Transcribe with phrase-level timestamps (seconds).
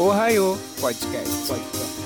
[0.00, 1.48] Ohio Podcast.
[1.48, 1.98] Podcast.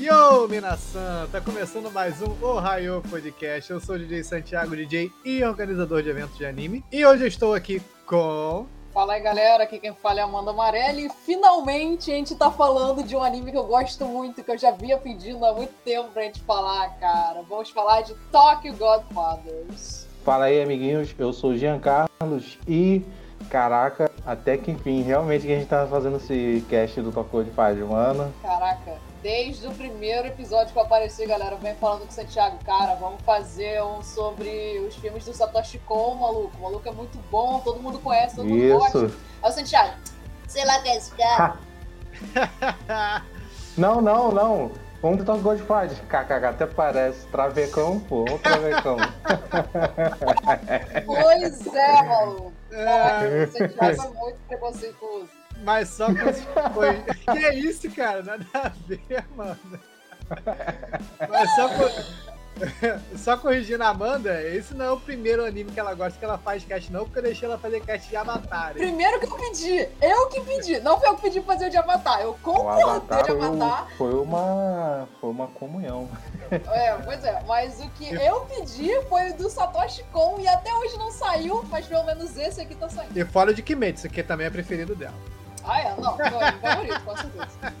[0.00, 1.28] Yo, Minasan!
[1.30, 3.70] Tá começando mais um Ohio Podcast.
[3.70, 6.84] Eu sou o DJ Santiago, DJ e organizador de eventos de anime.
[6.90, 8.66] E hoje eu estou aqui com.
[8.92, 9.62] Fala aí, galera.
[9.62, 11.06] Aqui quem fala é Amanda Amarelli.
[11.06, 14.58] E finalmente a gente tá falando de um anime que eu gosto muito, que eu
[14.58, 17.42] já vinha pedindo há muito tempo pra gente falar, cara.
[17.48, 20.04] Vamos falar de Tokyo Godfathers.
[20.24, 21.14] Fala aí, amiguinhos.
[21.16, 23.04] Eu sou o Jean Carlos e.
[23.50, 27.50] Caraca, até que enfim, realmente que a gente tava fazendo esse cast do Tokyo de
[27.50, 28.32] Faz, mano.
[28.42, 32.94] Caraca, desde o primeiro episódio que eu apareci, galera, vem falando com o Santiago, cara,
[32.96, 36.56] vamos fazer um sobre os filmes do Satoshi Kon, maluco.
[36.58, 38.78] O maluco é muito bom, todo mundo conhece, todo mundo Isso.
[38.78, 38.98] gosta.
[39.42, 39.94] Aí o Santiago,
[40.46, 41.56] sei lá quem é esse cara.
[43.78, 44.72] Não, não, não.
[45.00, 45.92] Um do Tokyo de Faz.
[45.92, 47.24] KKK, até parece.
[47.28, 48.22] Travecão, pô.
[48.22, 48.96] Um travecão.
[51.06, 52.57] pois é, maluco.
[52.70, 55.28] É, é muito preconceituoso.
[55.64, 56.32] mas só com
[56.74, 57.02] foi...
[57.32, 58.22] Que é isso, cara?
[58.22, 59.58] Nada a ver, mano.
[61.28, 62.27] Mas só, co-
[63.16, 66.38] só corrigindo a Amanda, esse não é o primeiro anime que ela gosta que ela
[66.38, 68.70] faz cast, não, porque eu deixei ela fazer cast de Avatar.
[68.70, 68.74] hein?
[68.74, 71.76] Primeiro que eu pedi, eu que pedi, não foi eu que pedi fazer o de
[71.76, 75.08] Avatar, eu O concordei de foi, Avatar, foi uma.
[75.20, 76.08] Foi uma comunhão.
[76.50, 80.72] é, pois é, mas o que eu pedi foi o do Satoshi Kon e até
[80.74, 83.16] hoje não saiu, mas pelo menos esse aqui tá saindo.
[83.18, 85.14] E fora de Kimetsu, que também é preferido dela.
[85.64, 87.74] Ah, é, não, foi o favorito, com certeza.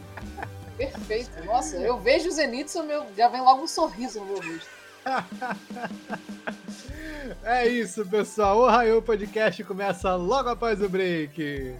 [0.77, 4.69] Perfeito, nossa, eu vejo o Zenitsu, meu, já vem logo um sorriso no meu rosto.
[7.43, 8.59] É isso, pessoal.
[8.59, 11.75] O Raio Podcast começa logo após o break.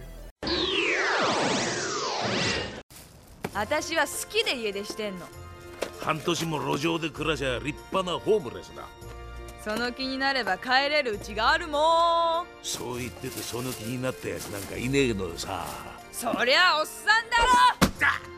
[3.54, 5.26] 私は好きで家出してんの
[6.00, 8.82] 半年も路上で暮らしゃ立派なホームレスだ
[9.64, 15.64] その気になれば帰れるうちがあるもんそう言っててその気になったやつなんかいねえのよさ
[16.10, 17.44] そりゃおっさんだろ
[18.00, 18.37] だっ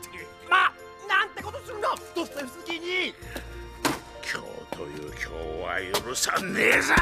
[0.52, 0.72] まあ
[1.08, 1.88] なんてことするの。
[2.14, 3.14] ドストエフスキーに。
[4.20, 5.24] 今日という今日
[5.64, 6.92] は許さねえぞ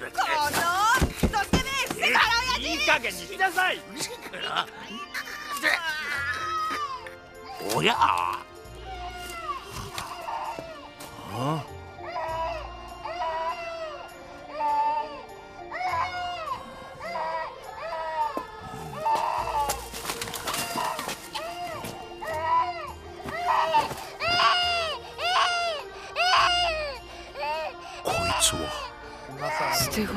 [0.00, 0.06] こ
[0.50, 0.58] の
[1.30, 1.62] ドスケベ
[1.94, 3.80] セクハラ親いい加減にしなさい。
[7.76, 7.94] おや。
[7.96, 8.42] あ
[29.94, 30.08] Tenho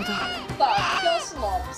[0.57, 1.77] Tá, Hans Lopes.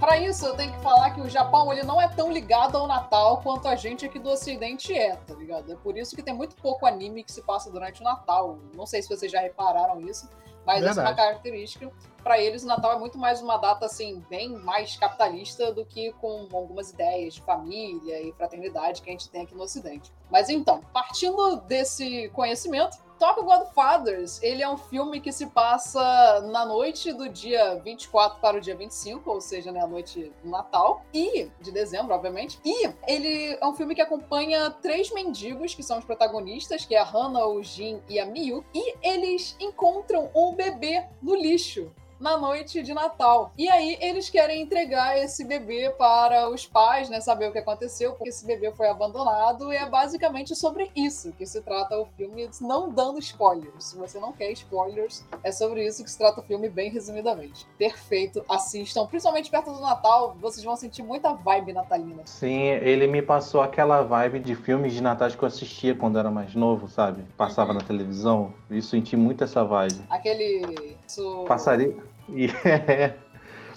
[0.00, 2.88] Pra isso, eu tenho que falar que o Japão ele não é tão ligado ao
[2.88, 5.72] Natal quanto a gente aqui do Ocidente é, tá ligado?
[5.72, 8.58] É por isso que tem muito pouco anime que se passa durante o Natal.
[8.74, 10.28] Não sei se vocês já repararam isso,
[10.66, 10.90] mas Verdade.
[10.90, 11.92] essa é uma característica.
[12.24, 16.12] Para eles, o Natal é muito mais uma data, assim, bem mais capitalista do que
[16.14, 20.12] com algumas ideias de família e fraternidade que a gente tem aqui no Ocidente.
[20.28, 26.66] Mas então, partindo desse conhecimento, Tokyo Godfathers, ele é um filme que se passa na
[26.66, 31.06] noite do dia 24 para o dia 25, ou seja, né, a noite do Natal,
[31.14, 32.58] e de dezembro, obviamente.
[32.64, 36.98] E ele é um filme que acompanha três mendigos, que são os protagonistas, que é
[36.98, 42.38] a Hana, o Jin e a Miyu, e eles encontram um bebê no lixo na
[42.38, 43.52] noite de Natal.
[43.58, 48.12] E aí eles querem entregar esse bebê para os pais, né, saber o que aconteceu,
[48.12, 52.48] porque esse bebê foi abandonado e é basicamente sobre isso que se trata o filme,
[52.60, 53.84] não dando spoilers.
[53.86, 57.66] Se você não quer spoilers, é sobre isso que se trata o filme bem resumidamente.
[57.76, 62.22] Perfeito, assistam, principalmente perto do Natal, vocês vão sentir muita vibe natalina.
[62.24, 66.30] Sim, ele me passou aquela vibe de filmes de Natal que eu assistia quando era
[66.30, 67.24] mais novo, sabe?
[67.36, 67.78] Passava Uhum.
[67.78, 68.54] na televisão.
[68.70, 70.02] E senti muito essa vibe.
[70.08, 71.96] Aquele isso- Passaria.
[72.34, 72.48] E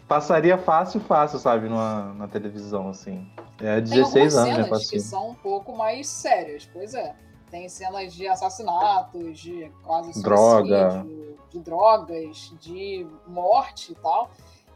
[0.07, 1.67] passaria fácil, fácil, sabe?
[1.67, 3.27] Numa, na televisão, assim.
[3.59, 4.99] É Tem 16 algumas anos já cenas passei.
[4.99, 7.15] que são um pouco mais sérias, pois é.
[7.49, 10.91] Tem cenas de assassinatos, de quase Droga.
[10.91, 14.31] suicídio, de drogas, de morte e tal.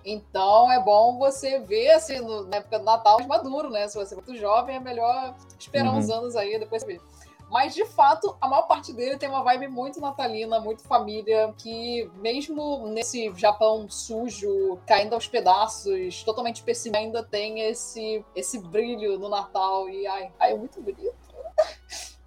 [0.05, 3.87] Então é bom você ver assim, no- na época do Natal mais maduro, né?
[3.87, 5.97] Se você é muito jovem, é melhor esperar Uhum.
[5.97, 7.01] uns anos aí depois ver.
[7.49, 12.09] Mas de fato, a maior parte dele tem uma vibe muito natalina, muito família, que
[12.17, 19.29] mesmo nesse Japão sujo, caindo aos pedaços, totalmente pessimista, ainda tem esse, esse brilho no
[19.29, 19.89] Natal.
[19.89, 21.15] E ai, ai, é muito bonito.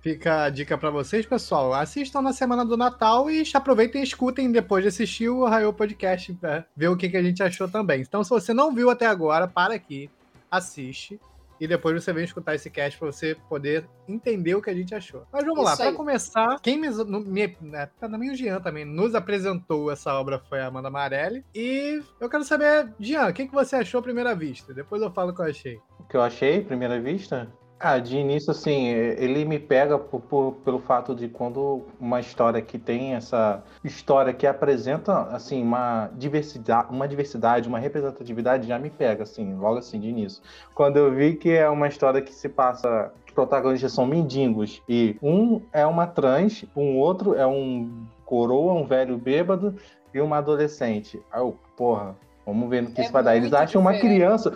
[0.01, 1.73] Fica a dica pra vocês, pessoal.
[1.73, 6.33] Assistam na semana do Natal e aproveitem e escutem depois de assistir o Raio Podcast
[6.35, 8.01] pra ver o que, que a gente achou também.
[8.01, 10.11] Então, se você não viu até agora, para aqui,
[10.51, 11.21] assiste
[11.63, 14.93] e depois você vem escutar esse cast pra você poder entender o que a gente
[14.97, 15.25] achou.
[15.33, 15.97] Mas vamos lá, Isso pra aí.
[15.97, 20.61] começar, quem me, no, me né, também o Jean também nos apresentou essa obra foi
[20.61, 21.45] a Amanda Marelli.
[21.55, 24.75] E eu quero saber, Jean, o que, que você achou à primeira vista?
[24.75, 25.81] Depois eu falo o que eu achei.
[26.01, 27.49] O que eu achei, à primeira vista?
[27.85, 32.63] Ah, de início, assim, ele me pega por, por- pelo fato de quando uma história
[32.63, 38.89] que tem essa história que apresenta, assim, uma diversidade, uma diversidade, uma representatividade, já me
[38.89, 40.41] pega, assim, logo assim, de início.
[40.77, 45.17] Quando eu vi que é uma história que se passa, os protagonistas são mendigos, e
[45.21, 49.75] um é uma trans, um outro é um coroa, um velho bêbado,
[50.15, 51.21] e uma adolescente.
[51.33, 52.15] Aí eu, porra,
[52.47, 53.37] vamos ver no que É isso vai dar.
[53.37, 54.53] Eles acham uma criança.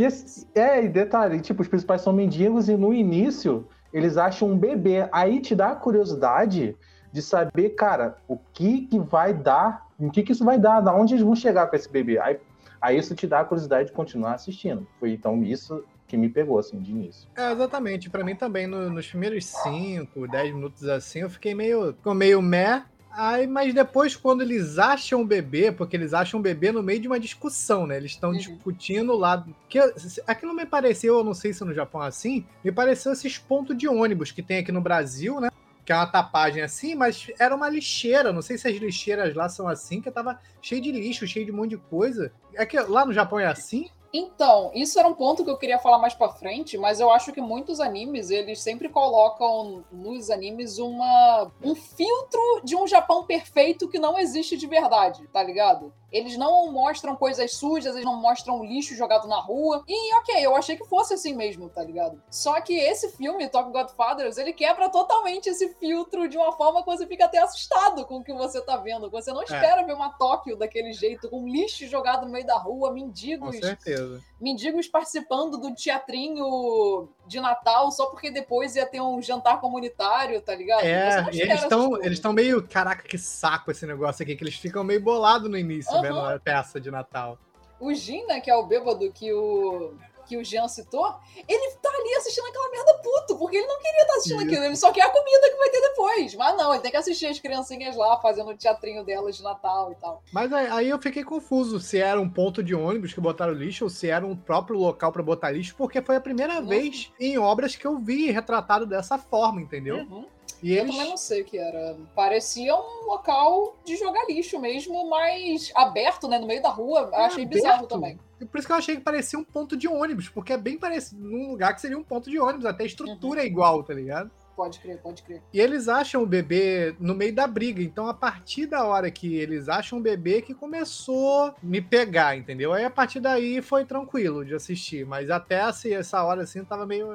[0.00, 4.56] E esse- é, detalhe, tipo, os principais são mendigos e no início eles acham um
[4.56, 5.06] bebê.
[5.12, 6.74] Aí te dá a curiosidade
[7.12, 10.94] de saber, cara, o que que vai dar, o que que isso vai dar, da
[10.94, 12.18] onde eles vão chegar com esse bebê.
[12.18, 12.38] Aí,
[12.80, 14.86] aí isso te dá a curiosidade de continuar assistindo.
[14.98, 17.28] Foi então isso que me pegou, assim, de início.
[17.36, 18.08] É, exatamente.
[18.08, 22.40] Pra mim também, no- nos primeiros 5, 10 minutos assim, eu fiquei meio, ficou meio
[22.40, 22.82] meh.
[23.12, 27.00] Aí, mas depois, quando eles acham o bebê, porque eles acham o bebê no meio
[27.00, 27.96] de uma discussão, né?
[27.96, 28.36] Eles estão Uhum.
[28.36, 29.44] discutindo lá.
[29.68, 29.78] Que,
[30.26, 33.76] aquilo me pareceu, eu não sei se no Japão é assim, me pareceu esses pontos
[33.76, 35.48] de ônibus que tem aqui no Brasil, né?
[35.84, 38.32] Que é uma tapagem assim, mas era uma lixeira.
[38.32, 41.50] Não sei se as lixeiras lá são assim, que tava cheio de lixo, cheio de
[41.50, 42.32] um monte de coisa.
[42.54, 43.88] É que lá no Japão é assim?
[44.12, 47.32] Então, isso era um ponto que eu queria falar mais pra frente, mas eu acho
[47.32, 53.88] que muitos animes, eles sempre colocam nos animes uma um filtro de um Japão perfeito
[53.88, 55.92] que não existe de verdade, tá ligado?
[56.12, 59.84] Eles não mostram coisas sujas, eles não mostram lixo jogado na rua.
[59.86, 62.20] E ok, eu achei que fosse assim mesmo, tá ligado?
[62.30, 66.90] Só que esse filme, Top Godfathers, ele quebra totalmente esse filtro de uma forma que
[66.90, 69.10] você fica até assustado com o que você tá vendo.
[69.10, 72.88] Você não espera ver uma Tóquio daquele jeito, com lixo jogado no meio da rua,
[72.88, 74.20] Com mendigos certeza.
[74.40, 80.52] mendigos participando do teatrinho de Natal só porque depois ia ter um jantar comunitário, tá
[80.52, 80.84] ligado?
[80.84, 82.06] É, eles estão coisas.
[82.06, 85.56] eles estão meio, caraca, que saco esse negócio aqui, que eles ficam meio bolados no
[85.56, 86.02] início, Aham.
[86.02, 87.38] vendo a peça de Natal.
[87.78, 87.90] O
[88.26, 89.94] né, que é o bêbado que o
[90.30, 91.12] que o Jean citou,
[91.48, 94.46] ele tá ali assistindo aquela merda puto, porque ele não queria estar assistindo Isso.
[94.46, 96.34] aquilo, ele só quer a comida que vai ter depois.
[96.36, 99.90] Mas não, ele tem que assistir as criancinhas lá fazendo o teatrinho delas de Natal
[99.90, 100.22] e tal.
[100.32, 103.90] Mas aí, eu fiquei confuso se era um ponto de ônibus que botaram lixo ou
[103.90, 106.66] se era um próprio local pra botar lixo, porque foi a primeira Uhum.
[106.68, 109.96] vez em obras que eu vi retratado dessa forma, entendeu?
[109.96, 110.26] Uhum.
[110.62, 111.96] E Eu eles também não sei o que era.
[112.14, 117.10] Parecia um local de jogar lixo mesmo, mas aberto, né, no meio da rua.
[117.12, 117.88] É, Achei bizarro aberto.
[117.88, 118.18] também.
[118.40, 120.78] E Por isso que eu achei que parecia um ponto de ônibus, porque é bem
[120.78, 123.92] parecido num lugar que seria um ponto de ônibus, até a estrutura é igual, tá
[123.92, 124.30] ligado?
[124.56, 125.42] Pode crer, pode crer.
[125.54, 127.82] E eles acham o bebê no meio da briga.
[127.82, 132.36] Então, a partir da hora que eles acham o bebê, que começou a me pegar,
[132.36, 132.74] entendeu?
[132.74, 135.06] Aí, a partir daí, foi tranquilo de assistir.
[135.06, 137.08] Mas até assim, essa hora, assim, tava meio...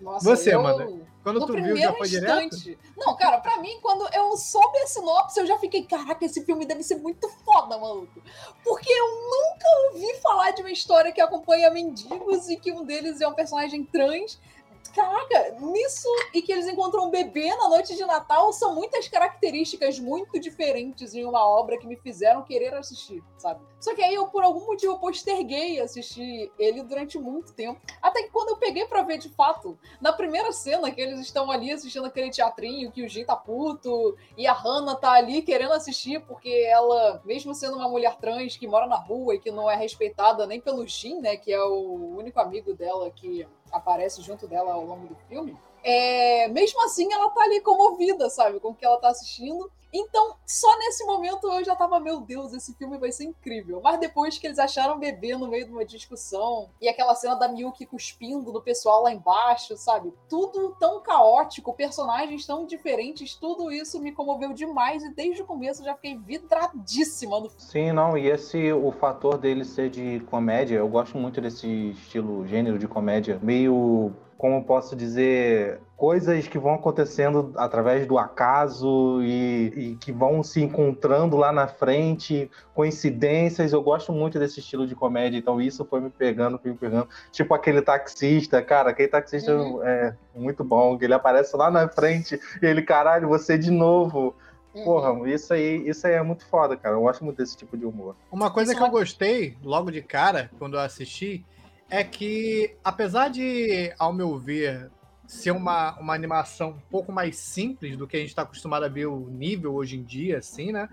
[0.00, 0.60] Nossa, Você, eu...
[0.60, 0.88] Amanda,
[1.22, 2.42] Quando no tu viu, já foi direto?
[2.54, 2.78] instante.
[2.96, 6.64] Não, cara, pra mim, quando eu soube a sinopse, eu já fiquei, caraca, esse filme
[6.64, 8.22] deve ser muito foda, maluco.
[8.62, 13.20] Porque eu nunca ouvi falar de uma história que acompanha mendigos e que um deles
[13.20, 14.38] é um personagem trans.
[14.88, 19.98] Caraca, nisso e que eles encontram um bebê na noite de Natal são muitas características
[19.98, 23.60] muito diferentes em uma obra que me fizeram querer assistir, sabe?
[23.80, 27.80] Só que aí eu, por algum motivo, posterguei assistir ele durante muito tempo.
[28.02, 31.50] Até que quando eu peguei pra ver de fato, na primeira cena que eles estão
[31.50, 35.72] ali assistindo aquele teatrinho, que o Jin tá puto e a Hannah tá ali querendo
[35.72, 39.70] assistir porque ela, mesmo sendo uma mulher trans que mora na rua e que não
[39.70, 44.46] é respeitada nem pelo Jin, né, que é o único amigo dela que aparece junto
[44.46, 48.74] dela ao longo do filme, é, mesmo assim ela tá ali comovida, sabe, com o
[48.74, 49.70] que ela tá assistindo.
[49.98, 53.80] Então, só nesse momento eu já tava, meu Deus, esse filme vai ser incrível.
[53.82, 57.48] Mas depois que eles acharam bebê no meio de uma discussão, e aquela cena da
[57.48, 60.12] Milky cuspindo no pessoal lá embaixo, sabe?
[60.28, 65.82] Tudo tão caótico, personagens tão diferentes, tudo isso me comoveu demais e desde o começo
[65.82, 70.88] já fiquei vidradíssima no Sim, não, e esse, o fator dele ser de comédia, eu
[70.88, 77.52] gosto muito desse estilo, gênero de comédia, meio, como posso dizer, coisas que vão acontecendo
[77.56, 84.12] através do acaso e, e que vão se encontrando lá na frente, coincidências, eu gosto
[84.12, 87.80] muito desse estilo de comédia, então isso foi me pegando, foi me pegando, tipo aquele
[87.80, 89.82] taxista, cara, aquele taxista Uhum.
[89.82, 94.34] é muito bom, que ele aparece lá na frente e ele, caralho, você de novo,
[94.76, 94.84] Uhum.
[94.84, 96.94] Porra, isso aí, isso aí é muito foda, cara.
[96.96, 98.14] Eu gosto muito desse tipo de humor.
[98.30, 101.46] Uma coisa Isso que é eu gostei, logo de cara, quando eu assisti,
[101.90, 104.92] é que, apesar de, ao meu ver,
[105.26, 108.88] ser uma, uma animação um pouco mais simples do que a gente está acostumado a
[108.88, 110.88] ver o nível hoje em dia, assim, né?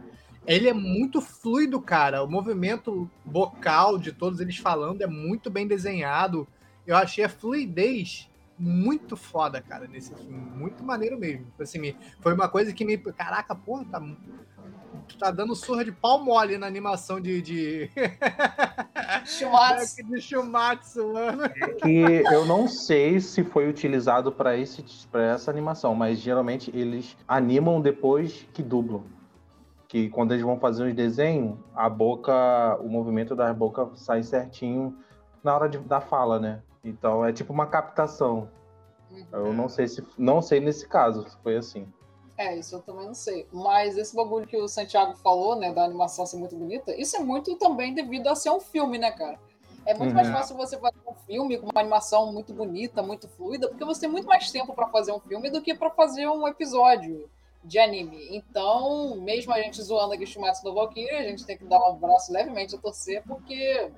[0.45, 2.23] Ele é muito fluido, cara.
[2.23, 6.47] O movimento vocal de todos eles falando é muito bem desenhado.
[6.85, 10.49] eu achei a fluidez muito foda, cara, nesse filme.
[10.51, 11.51] Muito maneiro mesmo.
[11.59, 12.97] Assim, me- foi uma coisa que me.
[12.97, 14.01] Caraca, porra, tá.
[15.19, 17.41] Tá dando surra de pau mole na animação de.
[17.41, 17.89] de...
[19.25, 20.03] Shumatsu.
[20.07, 21.43] de Shumatsu, mano.
[21.81, 27.15] que eu não sei se foi utilizado para esse para essa animação, mas geralmente eles
[27.27, 29.03] animam depois que dublam.
[29.87, 34.97] Que quando eles vão fazer os desenhos, a boca, o movimento da boca sai certinho
[35.43, 36.61] na hora de, da fala, né?
[36.83, 38.49] Então é tipo uma captação.
[39.11, 39.25] Uhum.
[39.31, 41.87] Eu não sei se não sei nesse caso se foi assim.
[42.37, 43.47] É, isso eu também não sei.
[43.51, 47.19] Mas esse bagulho que o Santiago falou, né, da animação ser muito bonita, isso é
[47.19, 49.39] muito também devido a ser um filme, né, cara?
[49.85, 50.15] É muito Uhum.
[50.15, 54.01] mais fácil você fazer um filme com uma animação muito bonita, muito fluida, porque você
[54.01, 57.29] tem muito mais tempo pra fazer um filme do que pra fazer um episódio
[57.63, 58.29] de anime.
[58.35, 61.87] Então, mesmo a gente zoando aqui Shumatsu no Valkyrie, a gente tem que dar um
[61.89, 63.91] abraço levemente a torcer, porque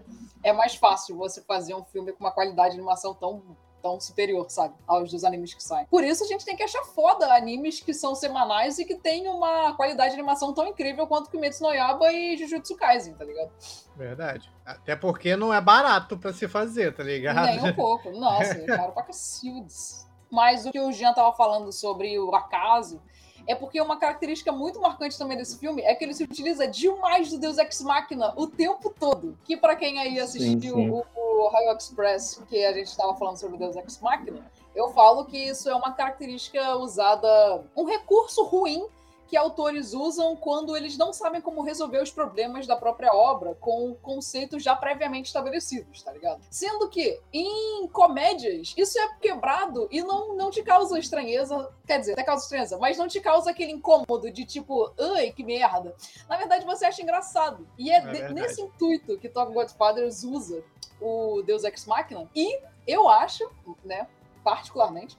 [0.44, 3.42] é mais fácil você fazer um filme com uma qualidade de animação tão
[3.86, 4.74] tão superior, sabe?
[4.88, 5.86] Aos dos animes que saem.
[5.86, 9.28] Por isso a gente tem que achar foda animes que são semanais e que tem
[9.28, 13.52] uma qualidade de animação tão incrível quanto Kimetsu no Yaiba e Jujutsu Kaisen, tá ligado?
[13.96, 14.52] Verdade.
[14.66, 17.46] Até porque não é barato pra se fazer, tá ligado?
[17.46, 18.10] Nem um pouco.
[18.10, 20.08] Nossa, é caro pra cacildes.
[20.32, 23.00] Mas o que o Jean tava falando sobre o acaso
[23.48, 27.30] é porque uma característica muito marcante também desse filme é que ele se utiliza demais
[27.30, 29.38] do Deus Ex Machina o tempo todo.
[29.44, 30.90] Que pra quem aí assistiu sim.
[30.90, 34.90] o, o Raio Express, que a gente estava falando sobre o Deus Ex Machina, eu
[34.90, 38.86] falo que isso é uma característica usada, um recurso ruim
[39.28, 43.96] que autores usam quando eles não sabem como resolver os problemas da própria obra com
[43.96, 46.42] conceitos já previamente estabelecidos, tá ligado?
[46.50, 52.14] Sendo que em comédias isso é quebrado e não, não te causa estranheza, quer dizer,
[52.14, 55.96] até causa estranheza, mas não te causa aquele incômodo de tipo, ai, que merda.
[56.30, 57.68] Na verdade, você acha engraçado.
[57.78, 60.64] E é, É nesse intuito que Top Godfathers usa
[61.02, 62.30] o Deus Ex Machina.
[62.36, 63.50] E eu acho,
[63.84, 64.08] né,
[64.44, 65.18] particularmente,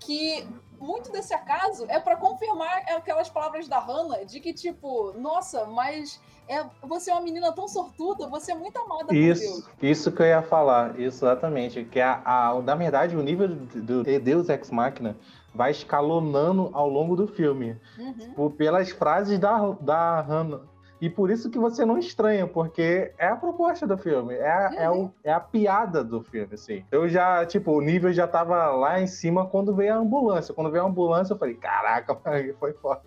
[0.00, 0.46] que
[0.84, 6.20] muito desse acaso é pra confirmar aquelas palavras da Hannah de que, tipo, nossa, mas
[6.48, 9.40] é, você é uma menina tão sortuda, você é muito amada por Deus.
[9.40, 11.84] Isso, isso que eu ia falar, exatamente.
[11.84, 15.16] Que a, a, na verdade o nível do, do Deus Ex Machina
[15.54, 17.80] vai escalonando ao longo do filme.
[17.98, 18.32] Uhum.
[18.34, 20.60] por- pelas frases da, da Hannah.
[21.00, 24.74] E por isso que você não estranha, porque é a proposta do filme, é a,
[24.76, 26.84] é o- é a piada do filme, assim.
[26.90, 30.54] Eu já, tipo, o nível já tava lá em cima quando veio a ambulância.
[30.54, 32.16] Quando veio a ambulância, eu falei, caraca,
[32.58, 33.02] foi foda.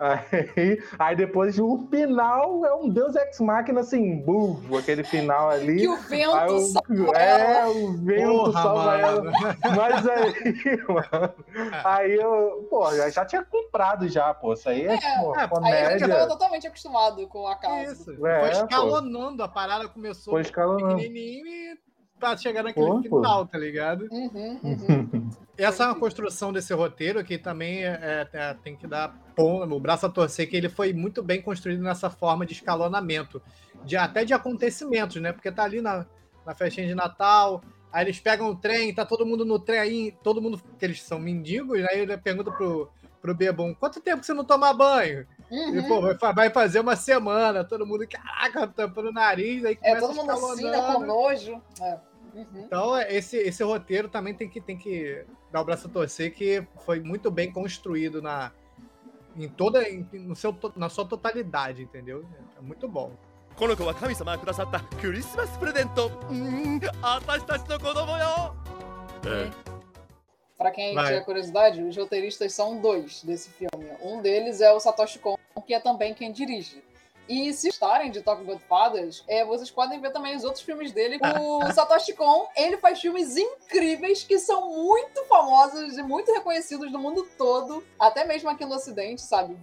[0.00, 5.78] Aí, aí depois o final é um Deus Ex Machina, assim, burro, aquele final ali.
[5.78, 7.70] Que o vento Aí o- salva é, ela.
[7.70, 9.24] o vento Porra, salva ela.
[9.24, 9.36] mano.
[9.76, 10.34] Mas aí,
[10.88, 11.34] mano,
[11.84, 14.52] aí eu, pô, eu já tinha comprado já, pô.
[14.52, 15.98] Isso aí é, É, pô, é, Aí eu comédia.
[15.98, 17.92] já tava totalmente acostumado com o acaso.
[17.92, 18.26] Isso.
[18.26, 18.56] É, foi pô.
[18.64, 20.96] escalonando, a parada começou Foi escalonando.
[20.96, 21.78] pequenininho e
[22.18, 23.02] pra chegar naquele Pô, pô.
[23.02, 24.08] final, tá ligado?
[24.10, 25.30] Uhum, uhum.
[25.56, 29.80] Essa é uma construção desse roteiro que também é- é- tem que dar pom- o
[29.80, 33.40] braço a torcer, que ele foi muito bem construído nessa forma de escalonamento,
[33.84, 35.32] de, até de acontecimentos, né?
[35.32, 36.06] Porque tá ali na,
[36.46, 40.12] na festinha de Natal, aí eles pegam o trem, tá todo mundo no trem aí,
[40.22, 42.88] todo mundo, que eles são mendigos, aí ele pergunta pro,
[43.21, 45.25] pro Bebum, quanto tempo que você não toma banho?
[45.49, 45.75] Uhum.
[45.77, 49.77] E, pô, vai, fa- vai fazer uma semana, todo mundo, caraca, tampando o nariz, aí
[49.81, 51.05] É, começa todo mundo assim, né, escalonando.
[51.05, 51.61] com nojo.
[51.81, 51.97] É.
[52.35, 52.45] Uhum.
[52.65, 56.65] Então, esse, esse roteiro também tem que, tem que dar o braço a torcer, que
[56.85, 58.51] foi muito bem construído na,
[59.37, 62.25] em toda, em- no seu, to- na sua totalidade, entendeu?
[62.57, 63.11] É muito bom.
[63.55, 68.55] この子は神様がくださったクリスマスプレゼントうーん私たちの子供よ
[69.27, 69.51] え
[70.58, 71.06] Pra quem Vai.
[71.06, 73.88] tiver curiosidade, os roteiristas são dois desse filme.
[74.02, 76.82] Um deles é o Satoshi Kon, que é também quem dirige.
[77.28, 81.18] E se estarem de Talking Godfathers, é, vocês podem ver também os outros filmes dele.
[81.38, 86.98] O Satoshi Kon, ele faz filmes incríveis que são muito famosos e muito reconhecidos no
[86.98, 89.56] mundo todo, até mesmo aqui no Ocidente, sabe?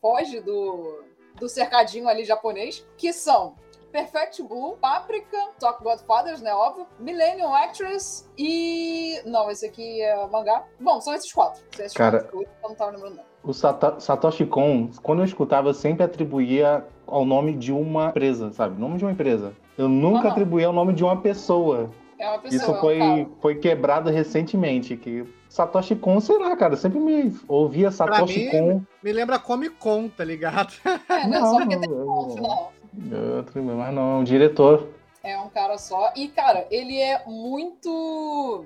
[0.00, 1.04] Foge do,
[1.36, 3.54] do cercadinho ali japonês, que são
[3.94, 6.52] Perfect Blue, Paprika, Talk Godfathers, né?
[6.52, 6.84] Óbvio.
[6.98, 9.20] Millennium Actress e.
[9.24, 10.64] Não, esse aqui é mangá.
[10.80, 11.62] Bom, são esses quatro.
[11.76, 13.24] São esses Cara- quatro que eu não tava lembrando, não.
[13.44, 18.80] O Satoshi Kon, quando eu escutava, eu sempre atribuía ao nome de uma empresa, sabe?
[18.80, 19.52] Nome de uma empresa.
[19.78, 20.30] Eu nunca Aham.
[20.30, 21.88] atribuía ao nome de uma pessoa.
[22.18, 22.56] É uma pessoa.
[22.62, 24.96] Isso é um foi, foi quebrado recentemente.
[24.96, 28.82] Que Satoshi Kon, sei lá, cara, eu sempre me ouvia Satoshi mim, Kon.
[29.04, 30.72] Me lembra Comic Con, tá ligado?
[31.08, 31.38] É, né?
[31.38, 32.72] Não, Só porque tem não, final.
[33.38, 34.88] Outro, mas não, um diretor.
[35.22, 36.12] É um cara só.
[36.14, 38.64] E, cara, ele é muito.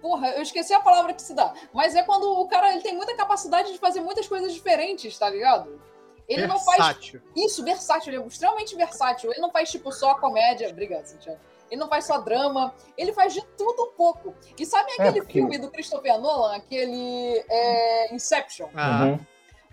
[0.00, 1.52] Porra, eu esqueci a palavra que se dá.
[1.72, 5.28] Mas é quando o cara ele tem muita capacidade de fazer muitas coisas diferentes, tá
[5.30, 5.80] ligado?
[6.28, 7.20] Ele não faz Versátil.
[7.36, 9.30] isso, versátil, ele é extremamente versátil.
[9.32, 10.68] Ele não faz, tipo, só comédia.
[10.70, 11.38] Obrigado, Santiago.
[11.70, 14.34] Ele não faz só drama, ele faz de tudo um pouco.
[14.58, 18.68] E sabe aquele porque- filme do Christopher Nolan, aquele é, Inception?
[18.74, 19.18] Ah, Uhum.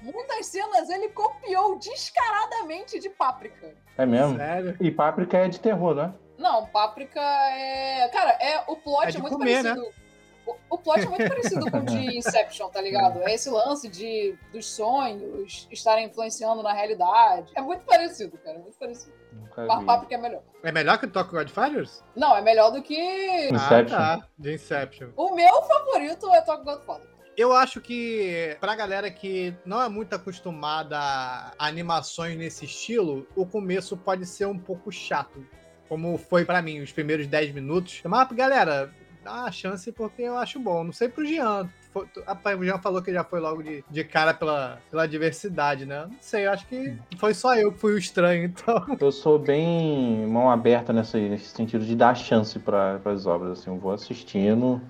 [0.02, 3.74] Muitas cenas ele copiou descaradamente de Páprica.
[3.98, 4.38] É mesmo?
[4.38, 4.78] Sério?
[4.80, 6.14] E Páprica é de terror, né?
[6.38, 8.08] Não, Páprica é.
[8.10, 9.76] Cara, é, o plot É é, muito comer, né?
[9.76, 10.00] parecido.
[10.48, 13.22] O, o plot é muito parecido com o de Inception, tá ligado?
[13.24, 17.52] É esse lance de dos sonhos estarem influenciando na realidade.
[17.56, 18.58] É muito parecido, cara.
[18.58, 19.14] É muito parecido.
[19.34, 19.86] Nunca Mas vi.
[19.86, 20.42] Páprica é melhor.
[20.64, 22.04] É melhor que o Tokyo Godfathers?
[22.16, 23.50] Não, é melhor do que.
[23.52, 23.98] Inception.
[23.98, 24.28] Ah, tá.
[24.38, 25.10] De Inception.
[25.16, 27.19] O meu favorito é Tokyo Godfather.
[27.40, 33.46] Eu acho que pra galera que não é muito acostumada a animações nesse estilo, o
[33.46, 35.46] começo pode ser um pouco chato.
[35.88, 38.02] Como foi pra mim, os primeiros 10 minutos.
[38.04, 38.94] Mas, galera,
[39.24, 40.84] dá uma chance porque eu acho bom.
[40.84, 41.70] Não sei pro Jean.
[41.94, 45.86] Foi- Rapaz, o Jean falou que já foi logo de, de cara pela, pela diversidade,
[45.86, 46.08] né?
[46.12, 48.86] Não sei, eu acho que foi só eu que fui o estranho, então.
[49.00, 53.60] Eu sou bem mão aberta nessa, nesse sentido de dar chance para as obras.
[53.60, 54.82] Assim, eu vou assistindo.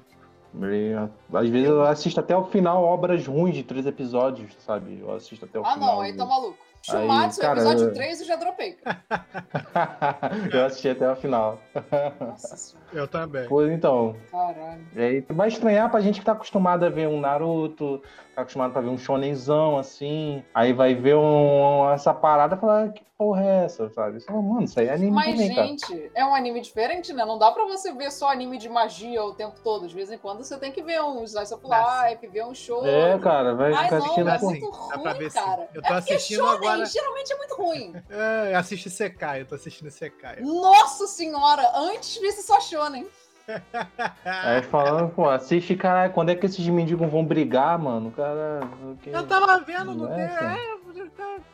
[0.56, 0.94] E,
[1.34, 5.00] às vezes eu assisto até o final obras ruins de três episódios, sabe?
[5.00, 5.96] Eu assisto até o Ah, final.
[5.96, 6.58] não, aí tá maluco.
[6.82, 8.77] Shumatsu, cara, episódio eu- 3 eu já dropei.
[10.53, 11.60] eu assisti até o final.
[12.22, 13.48] Nossa senhora, Eu também.
[13.50, 14.82] Pois então, caralho.
[14.96, 18.01] E aí, vai estranhar pra gente que tá acostumado a ver um Naruto,
[18.39, 20.43] tá acostumado a ver um shonenzão, assim.
[20.53, 24.24] Aí vai ver um, essa parada e falar, que porra é essa, sabe?
[24.29, 25.67] Mano, isso aí é anime Mas, também, cara.
[25.67, 27.25] gente, é um anime diferente, né?
[27.25, 29.88] Não dá pra você ver só anime de magia o tempo todo.
[29.88, 32.86] De vez em quando você tem que ver um Slice of Life, ver um show.
[32.88, 35.39] É, cara, vai Ai, ficar não, assistindo é assim, muito dá ruim, pra ver sim.
[35.39, 35.69] cara.
[35.74, 37.93] Eu tô é porque assistindo shonen agora- geralmente é muito ruim.
[38.10, 40.38] É, assiste Sekai, eu tô assistindo Sekai.
[40.39, 43.05] Nossa senhora, antes visse só shonen.
[44.25, 48.12] Aí falando, pô, assiste, caralho, quando é que esses mendigos vão brigar, mano?
[48.12, 50.58] Cara, o que- Eu tava vendo no Não é, é, cara?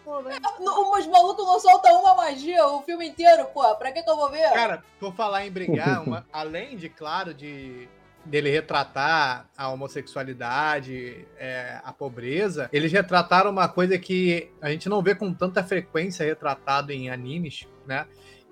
[0.03, 0.35] pô, né?
[0.59, 3.75] No- Os malucos não soltam uma magia o filme inteiro, pô.
[3.75, 4.49] Pra que, que eu vou ver?
[4.51, 7.87] Cara, por falar em brigar, uma- além de, claro, de
[8.23, 15.01] dele retratar a homossexualidade, é, a pobreza, eles retrataram uma coisa que a gente não
[15.01, 18.07] vê com tanta frequência retratado em animes, né?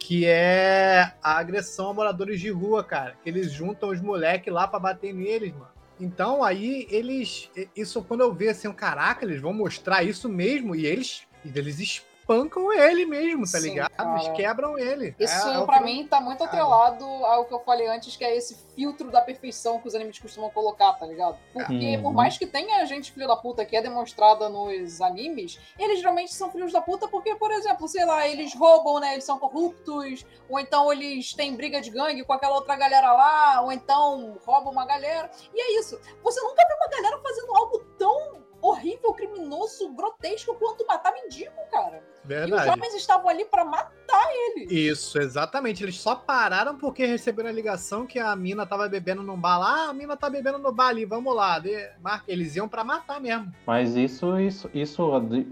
[0.05, 3.15] Que é a agressão a moradores de rua, cara.
[3.23, 5.69] Que eles juntam os moleques lá pra bater neles, mano.
[5.97, 7.49] Então aí eles.
[7.73, 10.75] Isso quando eu ver assim, caraca, eles vão mostrar isso mesmo.
[10.75, 11.23] E eles.
[11.45, 13.91] Eles espancam ele mesmo, tá Sim, ligado?
[13.91, 14.13] cara.
[14.23, 15.15] Eles quebram ele.
[15.19, 18.35] Isso, É- é pra mim, tá muito atrelado ao que eu falei antes, que é
[18.35, 21.37] esse filtro da perfeição que os animes costumam colocar, tá ligado?
[21.51, 22.03] Porque, Uhum.
[22.03, 26.33] por mais que tenha gente filho da puta que é demonstrada nos animes, eles geralmente
[26.33, 29.13] são filhos da puta porque, por exemplo, sei lá, eles roubam, né?
[29.13, 33.61] Eles são corruptos, ou então eles têm briga de gangue com aquela outra galera lá,
[33.61, 35.29] ou então roubam uma galera.
[35.53, 35.99] E é isso.
[36.23, 41.97] Você nunca vê uma galera fazendo algo tão horrível, criminoso, grotesco quanto matar mendigo, cara.
[41.97, 42.65] E os Verdade.
[42.65, 44.73] jovens estavam ali pra matar ele.
[44.73, 45.83] Isso, exatamente.
[45.83, 49.73] Eles só pararam porque receberam a ligação que a mina tava bebendo num bar lá.
[49.73, 51.59] Ah, a mina tá bebendo no bar ali, vamos lá.
[51.59, 51.75] De...
[52.01, 53.51] Marca, eles iam pra matar mesmo.
[53.67, 55.01] Mas isso, isso, isso,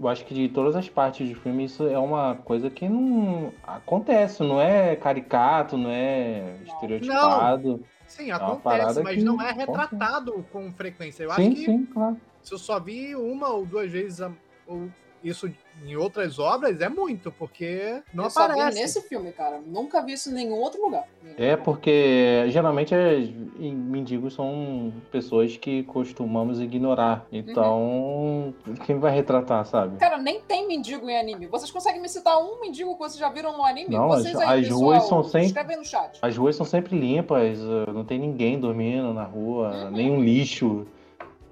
[0.00, 3.52] eu acho que de todas as partes do filme, isso é uma coisa que não
[3.62, 6.74] acontece, não é caricato, não é Não.
[6.74, 7.84] estereotipado.
[8.06, 11.24] Sim, uma acontece, mas que não é retratado com frequência.
[11.24, 12.16] Eu sim, acho que sim, claro.
[12.42, 14.32] Se eu só vi uma ou duas vezes a-
[14.66, 14.88] ou
[15.24, 15.48] isso
[15.86, 18.76] em outras obras, é muito, porque não eu só aparece.
[18.76, 19.60] vi nesse filme, cara.
[19.64, 21.04] Nunca vi isso em nenhum outro lugar.
[21.38, 23.20] É porque geralmente é,
[23.60, 27.24] mendigos são pessoas que costumamos ignorar.
[27.30, 28.52] Então,
[28.84, 29.96] quem vai retratar, sabe?
[29.98, 31.46] Cara, nem tem mendigo em anime.
[31.46, 33.94] Vocês conseguem me citar um mendigo que vocês já viram no anime?
[33.94, 36.18] Não, Vocês as- aí, as pessoal, ruas são sempre- Escreve aí no chat.
[36.20, 39.90] As ruas são sempre limpas, eh, não tem ninguém dormindo na rua, Uhum.
[39.92, 40.84] nenhum lixo,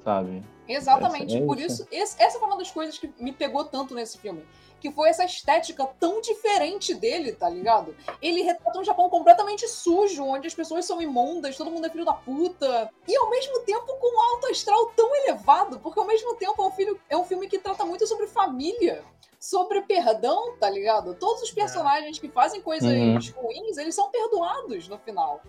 [0.04, 0.42] sabe?
[0.68, 1.34] Exatamente.
[1.34, 1.82] Essa- é Por isso.
[1.82, 4.46] isso, esse- essa foi uma das coisas que me pegou tanto nesse filme.
[4.80, 7.94] Que foi essa estética tão diferente dele, tá ligado?
[8.22, 12.04] Ele retrata um Japão completamente sujo, onde as pessoas são imundas, todo mundo é filho
[12.04, 12.90] da puta.
[13.06, 16.66] E ao mesmo tempo com um alto astral tão elevado, porque ao mesmo tempo é
[16.66, 19.04] um, filho, é um filme que trata muito sobre família.
[19.38, 21.14] Sobre perdão, tá ligado?
[21.14, 23.42] Todos os personagens que fazem coisas Uhum.
[23.42, 25.40] ruins, eles são perdoados no final.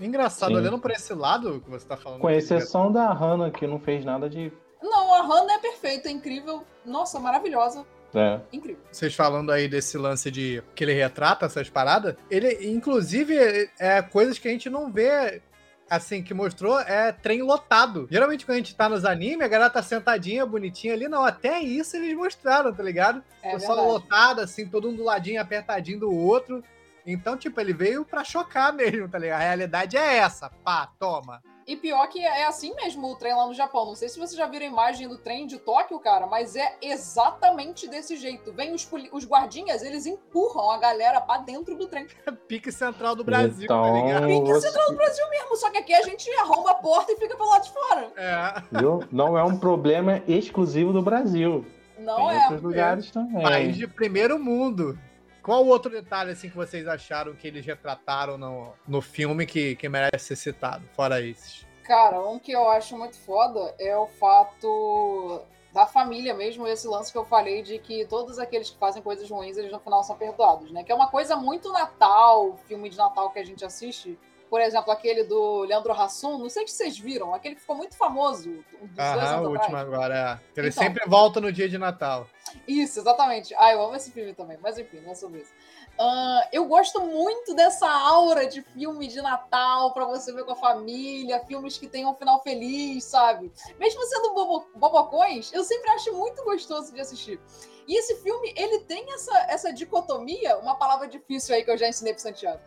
[0.00, 0.56] Engraçado, Sim.
[0.56, 2.20] olhando por esse lado que você tá falando.
[2.20, 4.52] Com exceção da Hannah, que não fez nada de.
[4.82, 6.64] Não, a Hannah é perfeita, é incrível.
[6.84, 7.84] Nossa, maravilhosa.
[8.14, 8.40] É.
[8.52, 8.82] Incrível.
[8.90, 13.36] vocês falando aí desse lance de que ele retrata essas paradas, ele, inclusive,
[13.78, 15.42] é coisas que a gente não vê.
[15.88, 18.08] Assim, que mostrou é trem lotado.
[18.10, 21.06] Geralmente, quando a gente tá nos animes, a galera tá sentadinha, bonitinha ali.
[21.06, 23.22] Não, até isso eles mostraram, tá ligado?
[23.40, 26.60] É Pessoal lotado, assim, todo um do ladinho, apertadinho do outro.
[27.06, 29.40] Então, tipo, ele veio pra chocar mesmo, tá ligado?
[29.40, 30.50] A realidade é essa.
[30.64, 31.40] Pá, toma.
[31.66, 33.86] E pior que é assim mesmo o trem lá no Japão.
[33.86, 36.76] Não sei se vocês já viram a imagem do trem de Tóquio, cara, mas é
[36.80, 38.52] exatamente desse jeito.
[38.52, 42.06] Vem os, os guardinhas, eles empurram a galera pra dentro do trem.
[42.46, 44.26] Pique central do Brasil, Então, tá ligado?
[44.26, 47.16] Pique você- central do Brasil mesmo, só que aqui a gente arromba a porta e
[47.16, 48.12] fica pelo lado de fora.
[48.16, 48.62] É.
[48.78, 49.00] viu?
[49.10, 51.64] Não é um problema exclusivo do Brasil.
[51.98, 52.42] Não Tem é.
[52.42, 53.42] outros lugares também.
[53.42, 54.96] País de primeiro mundo.
[55.46, 59.88] Qual outro detalhe assim que vocês acharam que eles retrataram no, no filme que, que
[59.88, 61.64] merece ser citado, fora esses?
[61.84, 65.40] Cara, um que eu acho muito foda é o fato
[65.72, 69.30] da família mesmo, esse lance que eu falei de que todos aqueles que fazem coisas
[69.30, 70.82] ruins, eles no final são perdoados, né?
[70.82, 74.18] Que é uma coisa muito Natal, filme de Natal que a gente assiste.
[74.48, 77.96] Por exemplo, aquele do Leandro Hassum, não sei se vocês viram, aquele que ficou muito
[77.96, 79.88] famoso dos dois Aham, anos o último atrás.
[79.88, 80.60] agora, é.
[80.60, 80.82] Ele Então.
[80.84, 82.28] sempre volta no dia de Natal.
[82.66, 83.54] Isso, exatamente.
[83.56, 85.50] Ah, eu amo esse filme também, mas enfim, não é sobre isso.
[85.98, 90.56] Ah, eu gosto muito dessa aura de filme de Natal pra você ver com a
[90.56, 93.52] família, filmes que tenham um final feliz, sabe?
[93.78, 97.40] Mesmo sendo bobo, bobocões, eu sempre acho muito gostoso de assistir.
[97.86, 101.88] E esse filme, ele tem essa, essa dicotomia, uma palavra difícil aí que eu já
[101.88, 102.60] ensinei pro Santiago.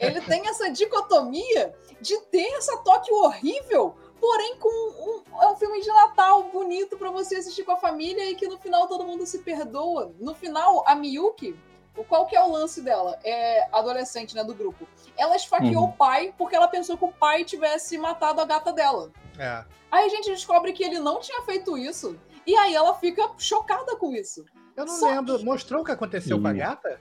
[0.00, 5.80] Ele tem essa dicotomia de ter essa toque horrível, porém com um, é um filme
[5.80, 9.24] de Natal bonito pra você assistir com a família e que no final todo mundo
[9.26, 10.12] se perdoa.
[10.18, 11.54] No final, a Miyuki,
[11.96, 13.18] o- qual que é o lance dela?
[13.22, 14.86] É adolescente, né, do grupo.
[15.16, 15.90] Ela esfaqueou Uhum.
[15.90, 19.10] o pai porque ela pensou que o pai tivesse matado a gata dela.
[19.38, 19.64] É.
[19.90, 22.18] Aí a gente descobre que ele não tinha feito isso.
[22.48, 24.42] E aí ela fica chocada com isso.
[24.74, 25.44] Eu não Só lembro.
[25.44, 26.98] Mostrou o que aconteceu com a gata?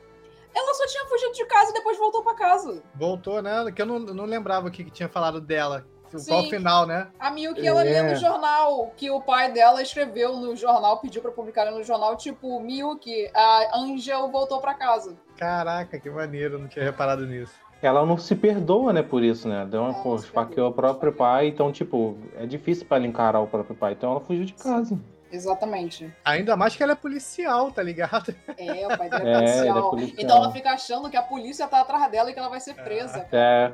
[0.53, 2.83] Ela só tinha fugido de casa e depois voltou pra casa.
[2.93, 3.71] Voltou, né?
[3.73, 5.85] Que eu não, não lembrava o que, que tinha falado dela.
[6.11, 6.47] Qual Sim.
[6.47, 7.07] o final, né?
[7.17, 8.01] A Miyuki, ela É.
[8.01, 12.17] lê no jornal que o pai dela escreveu no jornal, pediu pra publicar no jornal,
[12.17, 15.17] tipo, Miyuki, a Angel voltou pra casa.
[15.37, 17.53] Caraca, que maneiro, eu não tinha reparado nisso.
[17.81, 19.65] Ela não se perdoa, né, por isso, né?
[19.69, 23.39] Deu uma, Ela pô, esfaqueou o próprio pai, então, tipo, é difícil pra ela encarar
[23.39, 23.93] o próprio pai.
[23.93, 24.97] Então ela fugiu de casa.
[25.31, 26.13] Exatamente.
[26.23, 28.33] Ainda mais que ela é policial, tá ligado?
[28.57, 29.65] É, o pai dela é, É, policial.
[29.65, 30.15] ele é policial.
[30.23, 32.73] Então ela fica achando que a polícia tá atrás dela e que ela vai ser
[32.75, 33.21] presa.
[33.25, 33.27] cara.
[33.31, 33.73] É,